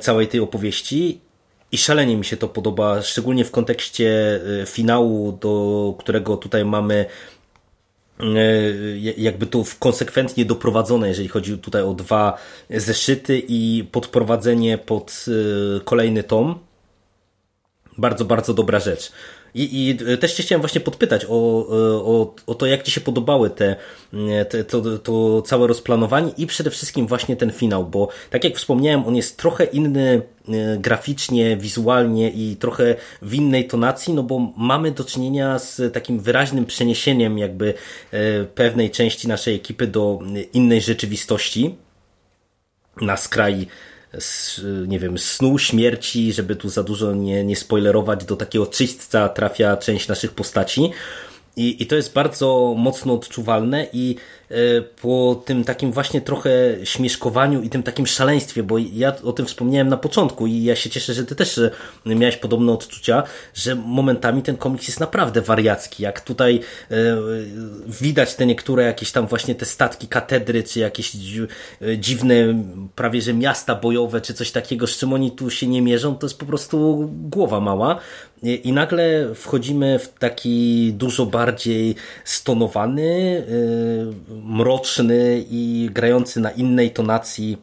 całej 0.00 0.28
tej 0.28 0.40
opowieści 0.40 1.20
i 1.72 1.78
szalenie 1.78 2.16
mi 2.16 2.24
się 2.24 2.36
to 2.36 2.48
podoba, 2.48 3.02
szczególnie 3.02 3.44
w 3.44 3.50
kontekście 3.50 4.40
finału, 4.66 5.32
do 5.32 5.94
którego 5.98 6.36
tutaj 6.36 6.64
mamy 6.64 7.06
jakby 9.16 9.46
to 9.46 9.64
konsekwentnie 9.78 10.44
doprowadzone, 10.44 11.08
jeżeli 11.08 11.28
chodzi 11.28 11.58
tutaj 11.58 11.82
o 11.82 11.94
dwa 11.94 12.38
zeszyty 12.70 13.42
i 13.48 13.88
podprowadzenie 13.92 14.78
pod 14.78 15.24
kolejny 15.84 16.22
tom 16.22 16.58
bardzo, 17.98 18.24
bardzo 18.24 18.54
dobra 18.54 18.80
rzecz. 18.80 19.12
I, 19.54 19.90
I 19.90 20.18
też 20.18 20.34
Cię 20.34 20.42
chciałem 20.42 20.60
właśnie 20.60 20.80
podpytać 20.80 21.26
o, 21.28 21.28
o, 21.28 22.34
o 22.46 22.54
to, 22.54 22.66
jak 22.66 22.82
Ci 22.82 22.90
się 22.90 23.00
podobały 23.00 23.50
te, 23.50 23.76
te, 24.48 24.64
to, 24.64 24.98
to 24.98 25.42
całe 25.42 25.66
rozplanowanie 25.66 26.32
i 26.38 26.46
przede 26.46 26.70
wszystkim 26.70 27.06
właśnie 27.06 27.36
ten 27.36 27.52
finał, 27.52 27.86
bo 27.86 28.08
tak 28.30 28.44
jak 28.44 28.56
wspomniałem, 28.56 29.06
on 29.06 29.16
jest 29.16 29.36
trochę 29.36 29.64
inny 29.64 30.22
e, 30.48 30.78
graficznie, 30.78 31.56
wizualnie 31.56 32.30
i 32.30 32.56
trochę 32.56 32.96
w 33.22 33.34
innej 33.34 33.66
tonacji, 33.66 34.14
no 34.14 34.22
bo 34.22 34.52
mamy 34.56 34.90
do 34.90 35.04
czynienia 35.04 35.58
z 35.58 35.94
takim 35.94 36.20
wyraźnym 36.20 36.66
przeniesieniem 36.66 37.38
jakby 37.38 37.74
e, 38.10 38.44
pewnej 38.44 38.90
części 38.90 39.28
naszej 39.28 39.54
ekipy 39.54 39.86
do 39.86 40.18
innej 40.52 40.80
rzeczywistości 40.80 41.74
na 43.00 43.16
skraj 43.16 43.66
nie 44.86 44.98
wiem, 44.98 45.18
snu, 45.18 45.58
śmierci, 45.58 46.32
żeby 46.32 46.56
tu 46.56 46.68
za 46.68 46.82
dużo 46.82 47.14
nie, 47.14 47.44
nie 47.44 47.56
spoilerować, 47.56 48.24
do 48.24 48.36
takiego 48.36 48.66
czyśćca 48.66 49.28
trafia 49.28 49.76
część 49.76 50.08
naszych 50.08 50.32
postaci. 50.32 50.90
I, 51.56 51.82
I 51.82 51.86
to 51.86 51.96
jest 51.96 52.12
bardzo 52.12 52.74
mocno 52.78 53.14
odczuwalne 53.14 53.86
i 53.92 54.16
po 55.00 55.42
tym 55.44 55.64
takim 55.64 55.92
właśnie 55.92 56.20
trochę 56.20 56.50
śmieszkowaniu 56.84 57.62
i 57.62 57.70
tym 57.70 57.82
takim 57.82 58.06
szaleństwie, 58.06 58.62
bo 58.62 58.78
ja 58.78 59.16
o 59.22 59.32
tym 59.32 59.46
wspomniałem 59.46 59.88
na 59.88 59.96
początku 59.96 60.46
i 60.46 60.64
ja 60.64 60.76
się 60.76 60.90
cieszę, 60.90 61.14
że 61.14 61.24
ty 61.24 61.34
też 61.34 61.58
e, 61.58 61.70
miałeś 62.06 62.36
podobne 62.36 62.72
odczucia, 62.72 63.22
że 63.54 63.74
momentami 63.74 64.42
ten 64.42 64.56
komiks 64.56 64.88
jest 64.88 65.00
naprawdę 65.00 65.40
wariacki, 65.40 66.02
jak 66.02 66.20
tutaj 66.20 66.60
e, 66.90 66.96
widać 67.86 68.34
te 68.34 68.46
niektóre 68.46 68.84
jakieś 68.84 69.12
tam 69.12 69.26
właśnie 69.26 69.54
te 69.54 69.66
statki 69.66 70.08
katedry, 70.08 70.62
czy 70.62 70.80
jakieś 70.80 71.12
dziwne 71.98 72.34
prawie 72.94 73.22
że 73.22 73.34
miasta 73.34 73.74
bojowe, 73.74 74.20
czy 74.20 74.34
coś 74.34 74.50
takiego, 74.50 74.86
z 74.86 74.98
czym 74.98 75.12
oni 75.12 75.30
tu 75.32 75.50
się 75.50 75.66
nie 75.66 75.82
mierzą, 75.82 76.16
to 76.16 76.26
jest 76.26 76.38
po 76.38 76.46
prostu 76.46 77.08
głowa 77.12 77.60
mała. 77.60 78.00
I 78.42 78.72
nagle 78.72 79.34
wchodzimy 79.34 79.98
w 79.98 80.08
taki 80.08 80.92
dużo 80.92 81.26
bardziej 81.26 81.94
stonowany, 82.24 83.42
mroczny 84.44 85.44
i 85.50 85.90
grający 85.92 86.40
na 86.40 86.50
innej 86.50 86.90
tonacji 86.90 87.58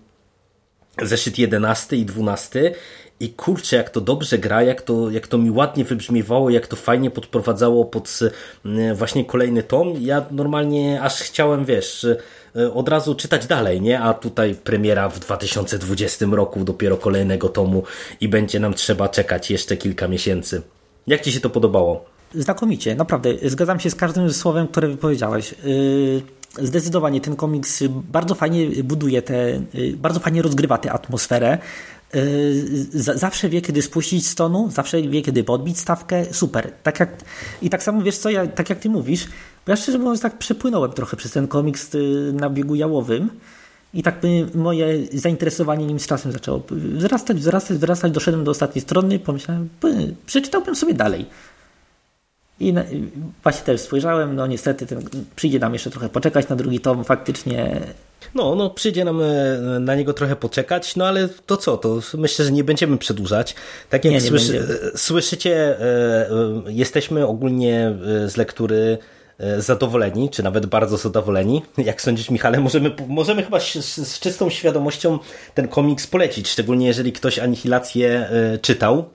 zeszyt 1.02 1.38
11 1.38 1.98
i 1.98 2.06
12 2.06 2.76
i 3.20 3.30
kurczę, 3.30 3.76
jak 3.76 3.90
to 3.90 4.02
dobrze 4.02 4.38
gra, 4.38 4.64
jak 4.64 4.82
to, 4.82 5.12
jak 5.12 5.28
to 5.28 5.38
mi 5.38 5.52
ładnie 5.52 5.86
wybrzmiewało, 5.86 6.50
jak 6.50 6.68
to 6.68 6.76
fajnie 6.76 7.12
podprowadzało 7.12 7.86
pod 7.86 8.20
mm, 8.66 8.96
właśnie 8.96 9.26
kolejny 9.26 9.64
tom. 9.64 9.94
Ja 10.00 10.26
normalnie 10.32 11.02
aż 11.02 11.22
chciałem, 11.22 11.66
wiesz, 11.66 12.08
e, 12.56 12.74
od 12.74 12.90
razu 12.90 13.16
czytać 13.16 13.48
dalej, 13.48 13.82
nie? 13.82 14.02
A 14.02 14.14
tutaj 14.14 14.56
premiera 14.56 15.10
w 15.10 15.20
2020 15.20 16.26
roku 16.32 16.64
dopiero 16.64 16.98
kolejnego 16.98 17.50
tomu 17.50 17.84
i 18.22 18.28
będzie 18.28 18.60
nam 18.60 18.74
trzeba 18.74 19.10
czekać 19.10 19.52
jeszcze 19.52 19.78
kilka 19.78 20.08
miesięcy. 20.08 20.62
Jak 21.08 21.22
Ci 21.22 21.32
się 21.32 21.40
to 21.40 21.50
podobało? 21.50 22.06
Znakomicie, 22.36 22.96
naprawdę. 22.96 23.30
Zgadzam 23.44 23.80
się 23.80 23.90
z 23.90 23.96
każdym 23.96 24.34
słowem, 24.34 24.68
które 24.68 24.88
wypowiedziałeś. 24.88 25.56
Yy 25.64 26.37
zdecydowanie 26.62 27.22
ten 27.22 27.36
komiks 27.36 27.84
bardzo 27.90 28.36
fajnie 28.36 28.84
buduje 28.84 29.22
te, 29.22 29.62
bardzo 29.96 30.20
fajnie 30.20 30.42
rozgrywa 30.42 30.78
tę 30.78 30.92
atmosferę. 30.92 31.58
Zawsze 32.94 33.50
wie, 33.50 33.62
kiedy 33.62 33.82
spuścić 33.82 34.28
stonu, 34.28 34.72
zawsze 34.72 35.02
wie, 35.02 35.22
kiedy 35.22 35.44
podbić 35.44 35.80
stawkę. 35.80 36.26
Super. 36.32 36.72
Tak 36.84 37.00
jak, 37.00 37.10
I 37.62 37.70
tak 37.70 37.84
samo 37.84 38.02
wiesz 38.02 38.18
co, 38.18 38.30
ja, 38.30 38.48
tak 38.48 38.70
jak 38.70 38.80
ty 38.80 38.90
mówisz, 38.90 39.28
bo 39.66 39.72
ja 39.72 39.76
szczerze 39.76 39.98
mówiąc 39.98 40.22
tak 40.22 40.38
przepłynąłem 40.38 40.92
trochę 40.92 41.18
przez 41.18 41.32
ten 41.32 41.48
komiks 41.48 41.96
y, 41.96 42.32
na 42.34 42.50
biegu 42.50 42.76
jałowym. 42.76 43.30
I 43.94 44.04
tak 44.04 44.16
moje 44.56 44.88
zainteresowanie 45.14 45.86
nim 45.86 46.00
z 46.00 46.08
czasem 46.08 46.32
zaczęło 46.32 46.64
wzrastać, 46.72 47.38
wzrastać, 47.38 47.78
wzrastać. 47.78 48.12
Doszedłem 48.12 48.44
do 48.44 48.52
ostatniej 48.52 48.82
strony, 48.82 49.20
pomyślałem, 49.20 49.70
przeczytałbym 50.26 50.76
sobie 50.76 50.94
dalej. 50.94 51.26
I 52.60 52.74
właśnie 53.44 53.66
też 53.66 53.82
spojrzałem, 53.82 54.36
no 54.36 54.48
niestety 54.48 54.86
ten, 54.86 55.02
przyjdzie 55.36 55.60
nam 55.60 55.74
jeszcze 55.74 55.90
trochę 55.90 56.10
poczekać 56.10 56.50
na 56.50 56.56
drugi 56.56 56.80
tom, 56.80 57.04
faktycznie. 57.04 57.82
No, 58.36 58.56
no 58.56 58.70
przyjdzie 58.70 59.06
nam 59.06 59.22
e, 59.22 59.80
na 59.80 59.96
niego 59.96 60.14
trochę 60.14 60.36
poczekać, 60.36 60.96
no 60.96 61.08
ale 61.08 61.30
to 61.46 61.58
co, 61.58 61.78
to 61.78 62.00
myślę, 62.18 62.46
że 62.46 62.52
nie 62.52 62.64
będziemy 62.64 62.98
przedłużać. 62.98 63.56
Tak 63.90 64.06
jak 64.06 64.14
nie, 64.14 64.20
nie 64.20 64.28
słyszy, 64.28 64.68
e, 64.94 64.98
słyszycie, 64.98 65.82
e, 65.82 66.30
jesteśmy 66.68 67.28
ogólnie 67.28 67.96
z 68.28 68.38
lektury 68.38 68.98
zadowoleni, 69.58 70.30
czy 70.30 70.44
nawet 70.44 70.66
bardzo 70.66 70.98
zadowoleni. 70.98 71.62
Jak 71.78 72.02
sądzisz, 72.02 72.30
Michale, 72.30 72.60
możemy, 72.60 72.92
możemy 73.08 73.44
chyba 73.44 73.60
z, 73.60 73.86
z 73.86 74.20
czystą 74.20 74.50
świadomością 74.50 75.20
ten 75.54 75.68
komiks 75.68 76.08
polecić, 76.08 76.50
szczególnie 76.50 76.88
jeżeli 76.88 77.14
ktoś 77.14 77.40
Anihilację 77.40 78.30
czytał 78.62 79.06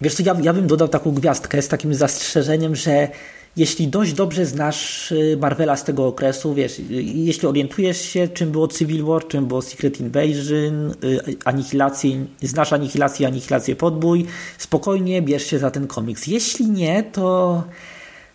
Wiesz 0.00 0.14
co, 0.14 0.22
ja, 0.26 0.36
ja 0.42 0.52
bym 0.52 0.66
dodał 0.66 0.88
taką 0.88 1.12
gwiazdkę 1.12 1.62
z 1.62 1.68
takim 1.68 1.94
zastrzeżeniem, 1.94 2.76
że 2.76 3.08
jeśli 3.56 3.88
dość 3.88 4.12
dobrze 4.12 4.46
znasz 4.46 5.12
y, 5.12 5.38
Marvela 5.40 5.76
z 5.76 5.84
tego 5.84 6.06
okresu, 6.06 6.54
wiesz, 6.54 6.78
y, 6.78 6.82
jeśli 7.02 7.48
orientujesz 7.48 8.00
się, 8.00 8.28
czym 8.28 8.50
było 8.50 8.68
Civil 8.68 9.04
War, 9.04 9.28
czym 9.28 9.46
było 9.46 9.62
Secret 9.62 10.00
Invasion, 10.00 10.90
y, 11.04 11.36
Anihilację, 11.44 12.26
znasz 12.42 12.72
Anihilację, 12.72 13.26
Anihilację 13.26 13.76
Podbój, 13.76 14.26
spokojnie 14.58 15.22
bierz 15.22 15.46
się 15.46 15.58
za 15.58 15.70
ten 15.70 15.86
komiks. 15.86 16.26
Jeśli 16.26 16.70
nie, 16.70 17.02
to 17.02 17.64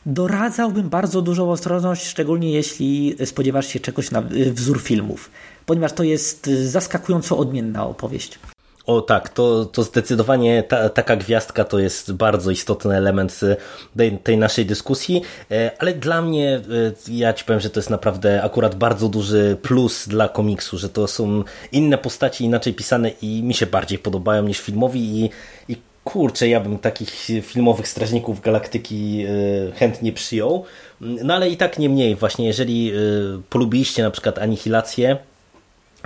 doradzałbym 0.06 0.90
bardzo 0.90 1.22
dużą 1.22 1.52
ostrożność, 1.52 2.08
szczególnie 2.08 2.52
jeśli 2.52 3.16
spodziewasz 3.26 3.68
się 3.68 3.80
czegoś 3.80 4.12
na 4.12 4.24
wzór 4.54 4.82
filmów, 4.82 5.32
ponieważ 5.66 5.94
to 5.94 6.04
jest 6.04 6.46
zaskakująco 6.46 7.38
odmienna 7.38 7.88
opowieść. 7.88 8.40
O 8.86 9.02
tak, 9.02 9.30
to, 9.30 9.66
to 9.66 9.84
zdecydowanie 9.84 10.64
ta, 10.64 10.90
taka 10.90 11.16
gwiazdka 11.16 11.64
to 11.64 11.80
jest 11.80 12.14
bardzo 12.14 12.52
istotny 12.52 12.98
element 12.98 13.40
y, 13.44 13.56
tej, 13.98 14.18
tej, 14.18 14.38
naszej 14.38 14.66
dyskusji, 14.66 15.22
e, 15.52 15.72
ale 15.80 15.94
dla 15.94 16.22
mnie, 16.22 16.62
y, 17.08 17.12
ja 17.12 17.34
ci 17.34 17.46
powiem, 17.46 17.60
że 17.60 17.70
to 17.70 17.80
jest 17.80 17.90
naprawdę 17.90 18.44
akurat 18.44 18.76
bardzo 18.76 19.10
duży 19.10 19.58
plus 19.62 20.08
dla 20.08 20.30
komiksu, 20.30 20.78
że 20.78 20.90
to 20.90 21.08
są 21.08 21.44
inne 21.72 21.98
postaci, 21.98 22.44
inaczej 22.44 22.74
pisane 22.74 23.12
i 23.22 23.44
mi 23.44 23.54
się 23.54 23.66
bardziej 23.66 24.00
podobają 24.00 24.44
niż 24.44 24.60
filmowi 24.60 25.24
i, 25.24 25.30
i 25.70 25.78
kurczę, 26.04 26.48
ja 26.48 26.60
bym 26.60 26.80
takich 26.80 27.28
filmowych 27.42 27.88
Strażników 27.88 28.42
Galaktyki 28.42 29.26
y, 29.28 29.72
chętnie 29.76 30.14
przyjął, 30.14 30.64
no 31.02 31.34
ale 31.34 31.50
i 31.50 31.58
tak 31.58 31.80
nie 31.80 31.90
mniej, 31.90 32.16
właśnie 32.16 32.48
jeżeli 32.48 32.94
polubiliście 33.50 34.04
na 34.04 34.12
przykład 34.12 34.40
Anihilację, 34.40 35.18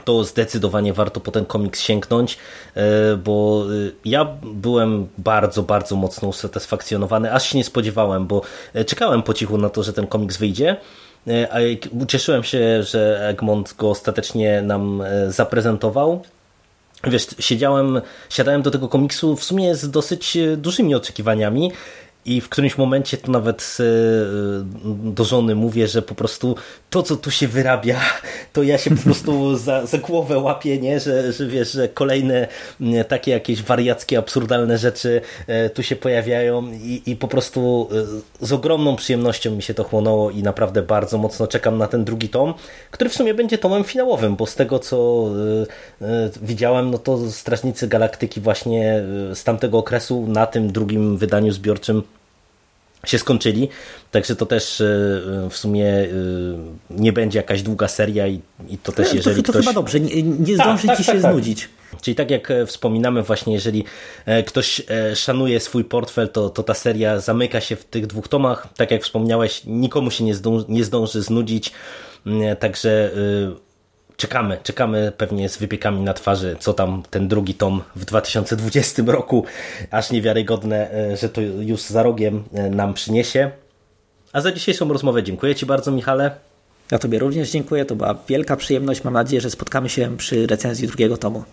to 0.05 0.23
zdecydowanie 0.23 0.93
warto 0.93 1.19
po 1.19 1.31
ten 1.31 1.45
komiks 1.45 1.81
sięgnąć, 1.81 2.38
e, 2.75 3.17
bo 3.17 3.65
e, 3.88 3.91
ja 4.05 4.25
byłem 4.43 5.07
bardzo, 5.17 5.63
bardzo 5.63 5.95
mocno 5.95 6.27
usatysfakcjonowany, 6.27 7.33
aż 7.33 7.49
się 7.49 7.57
nie 7.57 7.63
spodziewałem, 7.63 8.27
bo 8.27 8.41
e, 8.73 8.86
czekałem 8.86 9.23
po 9.23 9.33
cichu 9.33 9.57
na 9.57 9.69
to, 9.69 9.83
że 9.83 9.93
ten 9.93 10.07
komiks 10.07 10.38
wyjdzie, 10.38 10.77
a 11.51 11.57
ucieszyłem 12.01 12.43
się, 12.43 12.83
że 12.83 13.27
Egmont 13.29 13.75
go 13.77 13.89
ostatecznie 13.89 14.62
nam 14.62 15.03
zaprezentował. 15.27 16.21
Wiesz, 17.03 17.27
siedziałem, 17.39 18.01
siadałem 18.29 18.62
do 18.62 18.71
tego 18.71 18.88
komiksu 18.88 19.36
w 19.36 19.43
sumie 19.43 19.75
z 19.75 19.89
dosyć 19.89 20.38
dużymi 20.57 20.95
oczekiwaniami 20.95 21.71
i 22.28 22.42
w 22.42 22.50
którymś 22.50 22.78
momencie 22.78 23.18
to 23.18 23.32
nawet 23.32 23.78
e, 23.80 23.84
do 25.12 25.24
żony 25.24 25.56
mówię, 25.56 25.88
że 25.88 26.02
po 26.02 26.16
prostu 26.16 26.56
to, 26.90 27.04
co 27.04 27.16
tu 27.16 27.32
się 27.32 27.48
wyrabia, 27.48 28.00
to 28.54 28.63
ja 28.63 28.78
się 28.78 28.96
po 28.96 29.04
prostu 29.04 29.58
za, 29.58 29.86
za 29.86 29.98
głowę 29.98 30.38
łapię, 30.38 30.80
nie? 30.80 31.00
Że, 31.00 31.32
że 31.34 31.48
wiesz, 31.48 31.72
że 31.72 31.90
kolejne 31.90 32.48
takie 33.08 33.32
jakieś 33.32 33.63
wariackie, 33.63 34.18
absurdalne 34.18 34.78
rzeczy 34.78 35.22
e, 35.48 35.70
tu 35.70 35.84
się 35.84 35.96
pojawiają 35.96 36.72
i, 36.72 37.02
i 37.06 37.16
po 37.16 37.28
prostu 37.28 37.90
e, 38.42 38.46
z 38.46 38.54
ogromną 38.54 38.96
przyjemnością 38.96 39.52
mi 39.52 39.62
się 39.62 39.74
to 39.74 39.84
chłonęło 39.84 40.32
i 40.32 40.44
naprawdę 40.44 40.82
bardzo 40.82 41.18
mocno 41.18 41.48
czekam 41.48 41.78
na 41.78 41.88
ten 41.88 42.06
drugi 42.06 42.30
tom, 42.30 42.54
który 42.92 43.10
w 43.10 43.13
sumie 43.13 43.34
będzie 43.34 43.58
tomem 43.58 43.84
finałowym, 43.84 44.36
bo 44.36 44.46
z 44.46 44.56
tego, 44.56 44.80
co 44.80 45.28
widziałem, 46.42 46.92
no 46.92 46.98
to 46.98 47.32
Strażnicy 47.32 47.88
Galaktyki 47.88 48.42
właśnie 48.42 49.04
z 49.34 49.44
tamtego 49.44 49.78
okresu 49.78 50.28
na 50.28 50.46
tym 50.46 50.72
drugim 50.72 51.18
wydaniu 51.18 51.52
zbiorczym 51.52 52.04
się 53.10 53.20
skończyli, 53.20 53.70
także 54.12 54.36
to 54.36 54.46
też 54.46 54.82
e, 54.82 54.86
w 55.50 55.58
sumie 55.58 55.88
e, 55.88 56.08
nie 56.89 57.13
będzie 57.13 57.39
jakaś 57.39 57.62
długa 57.62 57.88
seria 57.88 58.28
i, 58.28 58.41
i 58.70 58.78
to 58.78 58.91
też 58.91 59.13
jeżeli 59.13 59.43
to, 59.43 59.48
to 59.48 59.54
ktoś... 59.54 59.65
chyba 59.65 59.74
dobrze, 59.74 60.00
nie, 60.00 60.24
nie 60.24 60.58
tak, 60.58 60.65
zdąży 60.65 60.88
tak, 60.88 60.98
ci 60.98 61.06
tak, 61.06 61.15
się 61.15 61.22
tak, 61.22 61.32
znudzić. 61.32 61.70
Czyli 62.02 62.15
tak 62.15 62.32
jak 62.32 62.52
e, 62.52 62.65
wspominamy 62.65 63.24
właśnie, 63.24 63.54
jeżeli 63.54 63.84
ktoś 64.46 64.82
szanuje 65.15 65.60
swój 65.60 65.84
portfel, 65.84 66.30
to, 66.30 66.50
to 66.50 66.63
ta 66.63 66.74
seria 66.74 67.20
zamyka 67.20 67.62
się 67.62 67.76
w 67.76 67.86
tych 67.86 68.08
dwóch 68.08 68.28
tomach. 68.28 68.67
Tak 68.78 68.91
jak 68.91 69.04
wspomniałeś, 69.04 69.62
nikomu 69.65 70.12
się 70.12 70.24
nie, 70.24 70.36
zdąży, 70.36 70.65
nie 70.70 70.84
zdąży 70.84 71.22
znudzić, 71.22 71.72
mm, 72.26 72.56
także 72.56 73.12
czekamy, 74.17 74.58
czekamy 74.63 75.12
pewnie 75.17 75.49
z 75.49 75.58
wypiekami 75.58 76.01
na 76.01 76.13
twarzy, 76.13 76.56
co 76.60 76.73
tam 76.73 77.03
ten 77.10 77.27
drugi 77.27 77.53
tom 77.53 77.82
w 77.95 78.06
2020 78.06 79.03
roku, 79.06 79.45
aż 79.91 80.12
niewiarygodne, 80.12 80.91
e, 80.91 81.17
że 81.17 81.30
to 81.30 81.41
już 81.41 81.82
za 81.82 82.03
rogiem 82.03 82.43
e, 82.53 82.69
nam 82.69 82.93
przyniesie. 82.93 83.51
A 84.34 84.41
za 84.41 84.51
dzisiejszą 84.51 84.93
rozmowę 84.93 85.23
dziękuję 85.23 85.56
Ci 85.56 85.65
bardzo, 85.65 85.91
Michale. 85.91 86.32
Ja 86.91 86.99
Tobie 86.99 87.19
również 87.19 87.51
dziękuję, 87.51 87.86
to 87.86 87.95
była 87.95 88.15
wielka 88.27 88.56
przyjemność. 88.56 89.03
Mam 89.03 89.13
nadzieję, 89.13 89.41
że 89.41 89.49
spotkamy 89.49 89.89
się 89.89 90.17
przy 90.17 90.47
recenzji 90.47 90.88
drugiego 90.88 91.17
tomu. 91.17 91.43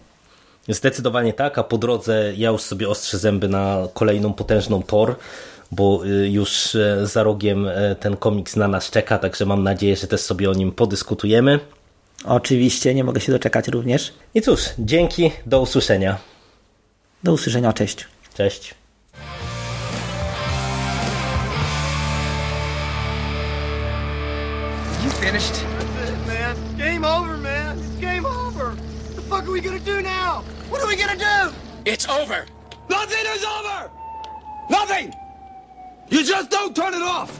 Zdecydowanie 0.69 1.33
tak, 1.33 1.59
a 1.59 1.65
po 1.65 1.79
drodze 1.79 2.33
ja 2.37 2.51
już 2.51 2.63
sobie 2.63 2.89
ostrzę 2.89 3.19
zęby 3.19 3.49
na 3.49 3.89
kolejną 3.95 4.33
potężną 4.33 4.83
Tor, 4.83 5.17
bo 5.73 6.07
y, 6.07 6.29
już 6.29 6.75
e, 6.75 7.07
za 7.07 7.23
rogiem 7.23 7.69
ten 8.01 8.17
komiks 8.17 8.57
na 8.57 8.69
nas 8.69 8.91
czeka, 8.91 9.19
także 9.19 9.47
mam 9.47 9.63
nadzieję, 9.63 9.97
że 9.97 10.07
też 10.07 10.21
sobie 10.21 10.51
o 10.51 10.55
nim 10.55 10.73
podyskutujemy. 10.73 11.61
Oczywiście, 12.25 12.95
nie 12.95 13.05
mogę 13.05 13.21
się 13.21 13.33
doczekać 13.33 13.69
również. 13.69 14.13
I 14.35 14.43
cóż, 14.43 14.61
dzięki, 14.79 15.31
do 15.47 15.61
usłyszenia. 15.61 16.19
Do 17.23 17.33
usłyszenia, 17.33 17.73
cześć. 17.73 18.07
Cześć. 18.35 18.75
You 25.05 25.11
finished? 25.11 25.65
That's 25.97 26.11
it, 26.11 26.27
man. 26.27 26.57
Game 26.79 27.05
over, 27.05 27.39
man. 27.39 27.79
It's 27.79 28.01
game 28.01 28.27
over. 28.27 28.67
What 28.75 29.17
the 29.17 29.23
fuck 29.23 29.43
are 29.45 29.53
we 29.53 29.61
gonna 29.61 29.79
do 29.79 30.01
now? 30.03 30.43
What 30.71 30.83
are 30.83 30.89
we 30.89 30.97
gonna 30.97 31.17
do? 31.17 31.53
It's 31.85 32.09
over. 32.09 32.47
Nothing 32.89 33.25
is 33.37 33.45
over! 33.45 33.91
Nothing! 34.71 35.13
You 36.11 36.25
just 36.25 36.51
don't 36.51 36.75
turn 36.77 36.95
it 36.95 37.03
off! 37.03 37.31